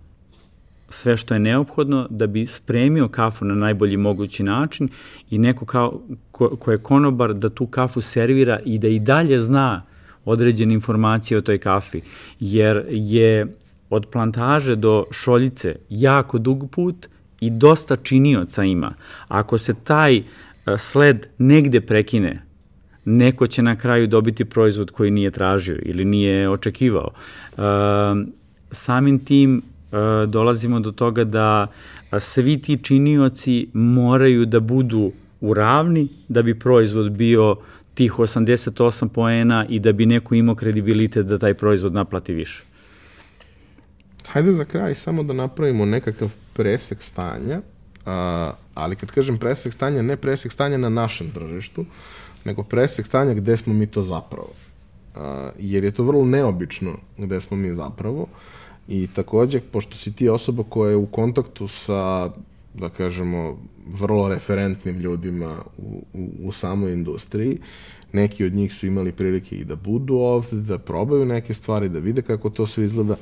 [0.89, 4.89] sve što je neophodno da bi spremio kafu na najbolji mogući način
[5.31, 9.39] i neko kao, ko, ko je konobar da tu kafu servira i da i dalje
[9.39, 9.83] zna
[10.25, 12.01] određene informacije o toj kafi,
[12.41, 13.47] jer je
[13.91, 17.07] od plantaže do šoljice jako dug put
[17.41, 18.91] i dosta činioca ima.
[19.29, 20.23] Ako se taj e,
[20.79, 22.43] sled negde prekine,
[23.05, 27.11] neko će na kraju dobiti proizvod koji nije tražio ili nije očekivao.
[27.11, 27.61] E,
[28.71, 29.63] samim tim
[30.27, 31.67] dolazimo do toga da
[32.21, 37.57] svi ti činioci moraju da budu u ravni da bi proizvod bio
[37.95, 42.63] tih 88 poena i da bi neko imao kredibilitet da taj proizvod naplati više.
[44.29, 47.61] Hajde za kraj samo da napravimo nekakav presek stanja,
[48.07, 51.85] a, ali kad kažem presek stanja, ne presek stanja na našem tržištu,
[52.45, 54.53] nego presek stanja gde smo mi to zapravo.
[55.59, 58.29] Jer je to vrlo neobično gde smo mi zapravo.
[58.89, 62.31] I takođe, pošto si ti osoba koja je u kontaktu sa,
[62.75, 67.59] da kažemo, vrlo referentnim ljudima u, u, u samoj industriji,
[68.13, 71.99] neki od njih su imali prilike i da budu ovde, da probaju neke stvari, da
[71.99, 73.17] vide kako to sve izgleda.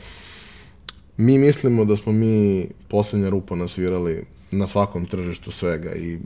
[1.17, 6.19] Mi mislimo da smo mi poslednja rupa nasvirali na svakom tržištu svega i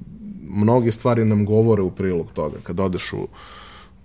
[0.49, 2.59] mnoge stvari nam govore u prilog toga.
[2.63, 3.29] Kad odeš u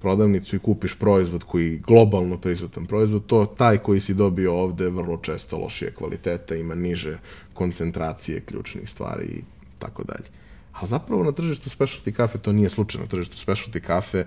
[0.04, 5.18] prodavnicu i kupiš proizvod koji globalno prisutan proizvod, to taj koji si dobio ovde vrlo
[5.18, 7.18] često lošije kvaliteta, ima niže
[7.54, 9.41] koncentracije ključnih stvari i
[9.80, 10.28] tako dalje.
[10.74, 13.01] Ali zapravo na tržištu specialty kafe to nije slučaj.
[13.01, 14.26] Na tržištu specialty kafe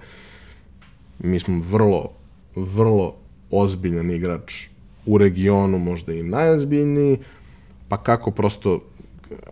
[1.18, 2.10] mi smo vrlo,
[2.54, 3.14] vrlo
[3.50, 4.66] ozbiljan igrač
[5.06, 7.18] u regionu, možda i najozbiljniji,
[7.88, 8.80] pa kako prosto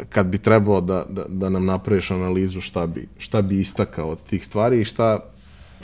[0.08, 4.22] kad bi trebalo da, da, da nam napraviš analizu šta bi, šta bi istakao od
[4.22, 5.33] tih stvari i šta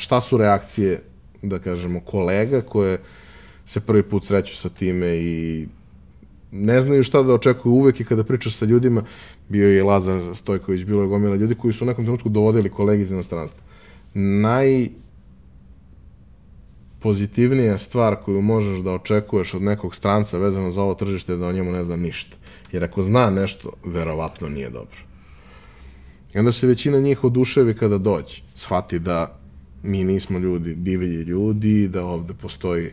[0.00, 1.02] šta su reakcije,
[1.42, 2.98] da kažemo, kolega koje
[3.66, 5.66] se prvi put sreću sa time i
[6.52, 9.04] ne znaju šta da očekuju uvek i kada pričaš sa ljudima,
[9.48, 13.02] bio je Lazar Stojković, bilo je gomila ljudi koji su u nekom trenutku dovodili kolegi
[13.02, 13.62] iz inostranstva.
[14.14, 14.88] Naj
[17.00, 21.46] pozitivnija stvar koju možeš da očekuješ od nekog stranca vezano za ovo tržište je da
[21.46, 22.36] o njemu ne zna ništa.
[22.72, 24.98] Jer ako zna nešto, verovatno nije dobro.
[26.34, 28.42] I onda se većina njih oduševi kada dođe.
[28.54, 29.39] Shvati da
[29.82, 32.90] mi nismo ljudi, divlji ljudi, da ovde postoji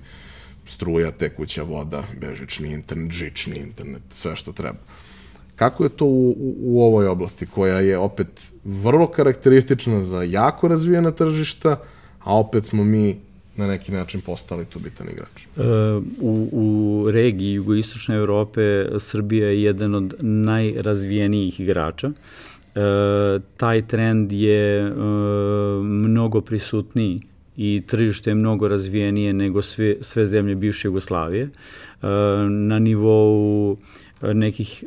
[0.66, 4.80] struja, tekuća voda, bežični internet, žični internet, sve što treba.
[5.56, 8.28] Kako je to u, u, u ovoj oblasti, koja je opet
[8.64, 11.80] vrlo karakteristična za jako razvijena tržišta,
[12.20, 13.18] a opet smo mi
[13.56, 15.46] na neki način postali tu bitan igrač?
[15.58, 15.62] E,
[16.22, 22.12] u, u regiji jugoistočne Evrope Srbija je jedan od najrazvijenijih igrača.
[22.78, 24.92] E, taj trend je e,
[25.84, 27.22] mnogo prisutniji
[27.58, 31.44] i tržište je mnogo razvijenije nego sve, sve zemlje bivše Jugoslavije.
[31.44, 31.50] E,
[32.50, 33.78] na nivou
[34.22, 34.84] nekih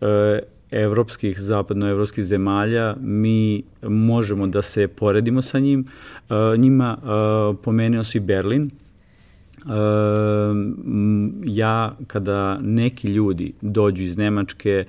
[0.00, 5.86] e, evropskih, zapadnoevropskih zemalja, mi možemo da se poredimo sa njim.
[6.30, 8.70] E, njima e, pomenio si Berlin,
[11.44, 14.84] ja kada neki ljudi dođu iz Nemačke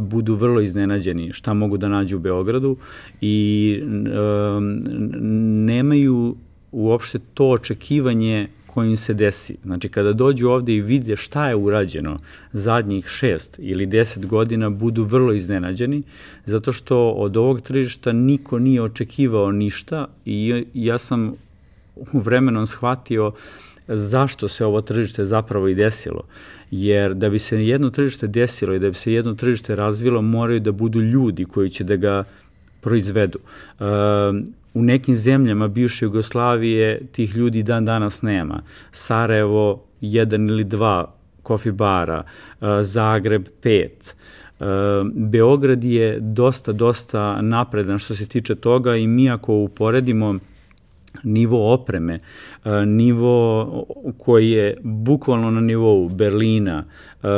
[0.00, 2.76] budu vrlo iznenađeni šta mogu da nađu u Beogradu
[3.20, 3.80] i
[5.66, 6.36] nemaju
[6.72, 9.56] uopšte to očekivanje kojim se desi.
[9.64, 12.18] Znači, kada dođu ovde i vide šta je urađeno
[12.52, 16.02] zadnjih šest ili deset godina, budu vrlo iznenađeni,
[16.44, 21.34] zato što od ovog tržišta niko nije očekivao ništa i ja sam
[22.12, 23.32] vremenom shvatio
[23.88, 26.22] zašto se ovo tržište zapravo i desilo.
[26.70, 30.60] Jer da bi se jedno tržište desilo i da bi se jedno tržište razvilo, moraju
[30.60, 32.24] da budu ljudi koji će da ga
[32.80, 33.38] proizvedu.
[33.38, 33.86] Uh,
[34.74, 38.62] u nekim zemljama bivše Jugoslavije tih ljudi dan danas nema.
[38.92, 42.22] Sarajevo, jedan ili dva kofi bara,
[42.60, 44.14] uh, Zagreb, pet.
[44.60, 44.66] Uh,
[45.14, 50.38] Beograd je dosta, dosta napredan što se tiče toga i mi ako uporedimo
[51.22, 52.18] nivo opreme,
[52.64, 53.86] e, nivo
[54.18, 56.84] koji je bukvalno na nivou Berlina,
[57.22, 57.28] e,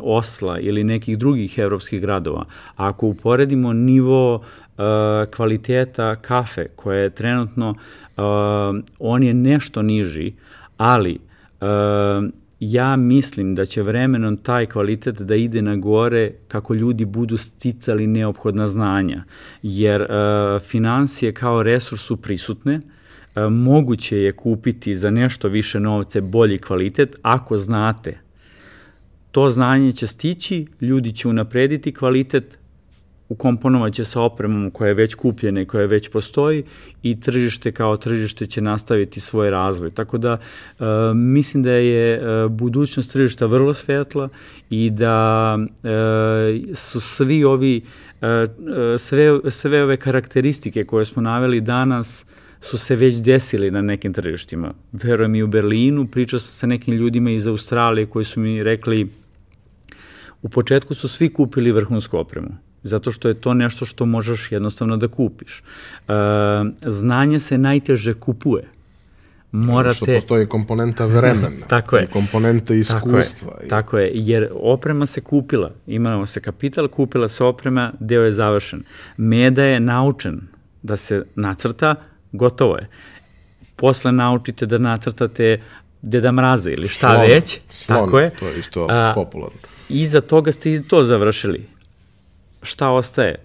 [0.00, 2.44] Osla ili nekih drugih evropskih gradova.
[2.76, 4.82] Ako uporedimo nivo e,
[5.36, 7.74] kvaliteta kafe koje je trenutno,
[8.98, 10.32] on je nešto niži,
[10.76, 11.18] ali
[12.60, 18.06] ja mislim da će vremenom taj kvalitet da ide na gore kako ljudi budu sticali
[18.06, 19.24] neophodna znanja,
[19.62, 20.08] jer uh,
[20.62, 27.16] financije kao resurs su prisutne, uh, moguće je kupiti za nešto više novce bolji kvalitet
[27.22, 28.18] ako znate.
[29.30, 32.58] To znanje će stići, ljudi će unaprediti kvalitet,
[33.30, 36.64] ukomponovaće sa opremom koja je već kupljena i koja već postoji
[37.02, 39.90] i tržište kao tržište će nastaviti svoj razvoj.
[39.90, 44.28] Tako da e, mislim da je e, budućnost tržišta vrlo svetla
[44.70, 47.80] i da e, su svi ovi
[48.20, 52.26] e, e sve, sve ove karakteristike koje smo naveli danas
[52.60, 54.72] su se već desili na nekim tržištima.
[54.92, 59.08] Verujem i u Berlinu, pričao sam sa nekim ljudima iz Australije koji su mi rekli
[60.42, 64.96] u početku su svi kupili vrhunsku opremu zato što je to nešto što možeš jednostavno
[64.96, 65.62] da kupiš.
[66.08, 66.12] E,
[66.82, 68.64] znanje se najteže kupuje.
[69.52, 69.94] Morate...
[69.94, 71.66] Što postoji komponenta vremena.
[71.68, 72.04] tako je.
[72.04, 73.50] I komponenta iskustva.
[73.50, 75.70] Tako je, tako je, jer oprema se kupila.
[75.86, 78.82] Imamo se kapital, kupila se oprema, deo je završen.
[79.16, 80.40] Meda je naučen
[80.82, 81.94] da se nacrta,
[82.32, 82.88] gotovo je.
[83.76, 85.60] Posle naučite da nacrtate
[86.02, 87.60] Deda Mraza ili šta slon, već.
[87.70, 88.30] Slon, tako je.
[88.38, 89.58] To je isto A, popularno.
[89.88, 91.66] Iza toga ste i to završili
[92.62, 93.36] šta ostaje?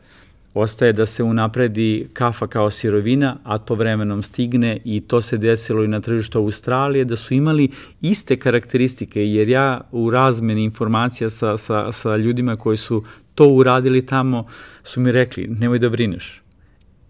[0.53, 5.83] Ostaje da se unapredi kafa kao sirovina, a to vremenom stigne i to se desilo
[5.83, 7.69] i na tržištu Australije, da su imali
[8.01, 13.03] iste karakteristike, jer ja u razmeni informacija sa, sa, sa ljudima koji su
[13.35, 14.47] to uradili tamo,
[14.83, 16.41] su mi rekli, nemoj da brineš.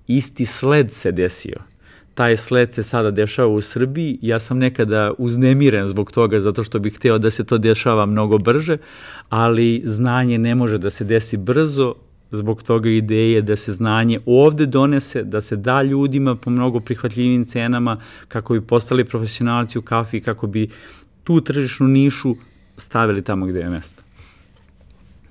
[0.08, 1.75] Isti sled se desio
[2.16, 4.20] taj sled se sada dešava u Srbiji.
[4.22, 8.38] Ja sam nekada uznemiren zbog toga zato što bih hteo da se to dešava mnogo
[8.38, 8.78] brže,
[9.30, 11.95] ali znanje ne može da se desi brzo,
[12.32, 17.45] zbog toga ideje da se znanje ovde donese, da se da ljudima po mnogo prihvatljivim
[17.45, 20.70] cenama kako bi postali profesionalci u kafi, kako bi
[21.24, 22.36] tu tržišnu nišu
[22.78, 24.03] stavili tamo gde je mesto.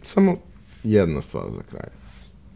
[0.03, 0.37] Samo
[0.82, 2.04] jedna stvar za kraj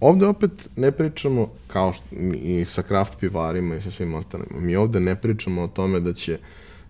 [0.01, 4.77] ovde opet ne pričamo, kao što, i sa kraft pivarima i sa svim ostalima, mi
[4.77, 6.39] ovde ne pričamo o tome da će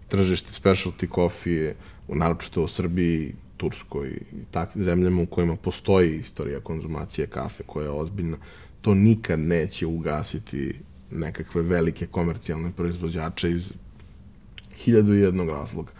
[0.09, 1.75] tržište specialty kofije,
[2.09, 7.91] naročito u Srbiji, Turskoj i takvim zemljama u kojima postoji istorija konzumacije kafe koja je
[7.91, 8.37] ozbiljna,
[8.81, 10.75] to nikad neće ugasiti
[11.11, 13.73] nekakve velike komercijalne proizvođače iz
[14.77, 15.93] hiljadu i jednog razloga.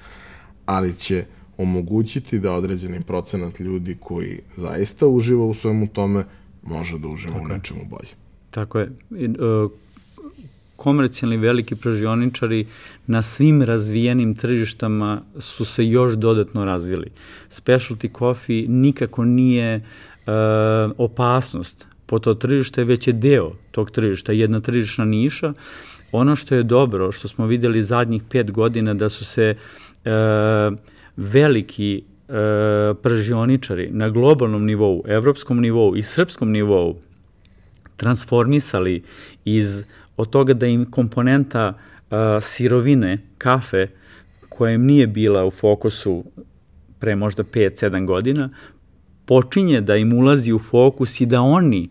[0.67, 1.25] Ali će
[1.57, 6.25] omogućiti da određeni procenat ljudi koji zaista uživa u svemu tome
[6.69, 8.13] može da uživa u nečemu bolje.
[8.51, 8.91] Tako je.
[9.11, 9.71] Uh,
[10.77, 12.67] komercijalni veliki pražioničari
[13.07, 17.11] na svim razvijenim tržištama su se još dodatno razvili.
[17.51, 20.33] Specialty coffee nikako nije uh,
[20.99, 25.53] opasnost po to tržište, već je deo tog tržišta, jedna tržišna niša.
[26.13, 30.79] Ono što je dobro, što smo videli zadnjih pet godina, da su se uh,
[31.17, 36.97] veliki e, pržioničari na globalnom nivou, evropskom nivou i srpskom nivou
[37.97, 39.03] transformisali
[39.45, 39.85] iz
[40.17, 43.89] od toga da im komponenta e, sirovine, kafe,
[44.49, 46.25] koja im nije bila u fokusu
[46.99, 48.51] pre možda 5-7 godina,
[49.27, 51.89] počinje da im ulazi u fokus i da oni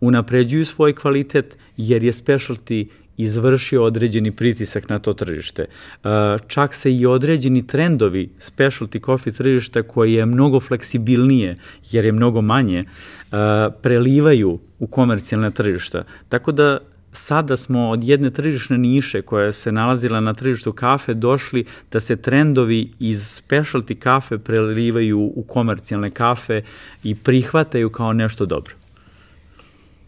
[0.00, 5.64] unapređuju svoj kvalitet, jer je specialty izvršio određeni pritisak na to tržište.
[5.64, 6.10] Uh,
[6.46, 11.54] čak se i određeni trendovi specialty coffee tržišta koje je mnogo fleksibilnije
[11.90, 13.38] jer je mnogo manje uh,
[13.82, 16.04] prelivaju u komercijalne tržišta.
[16.28, 16.78] Tako da
[17.16, 22.16] sada smo od jedne tržišne niše koja se nalazila na tržištu kafe došli da se
[22.16, 26.62] trendovi iz specialty kafe prelivaju u komercijalne kafe
[27.04, 28.74] i prihvataju kao nešto dobro.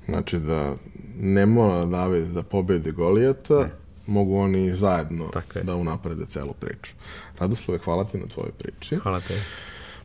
[0.08, 0.76] Znači da
[1.20, 3.70] ne mora David da pobedi Golijata, ne.
[4.06, 5.30] mogu oni zajedno
[5.62, 6.92] da unaprede celu priču.
[7.38, 8.96] Radoslave, hvala ti na tvojoj priči.
[8.96, 9.42] Hvala te.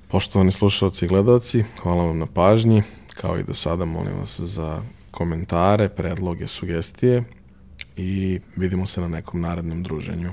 [0.08, 2.84] Poštovani slušalci i gledalci, hvala vam na pažnji.
[3.14, 4.82] Kao i do sada, molim vas za
[5.12, 7.24] komentare, predloge, sugestije
[7.98, 10.32] i vidimo se na nekom narednom druženju.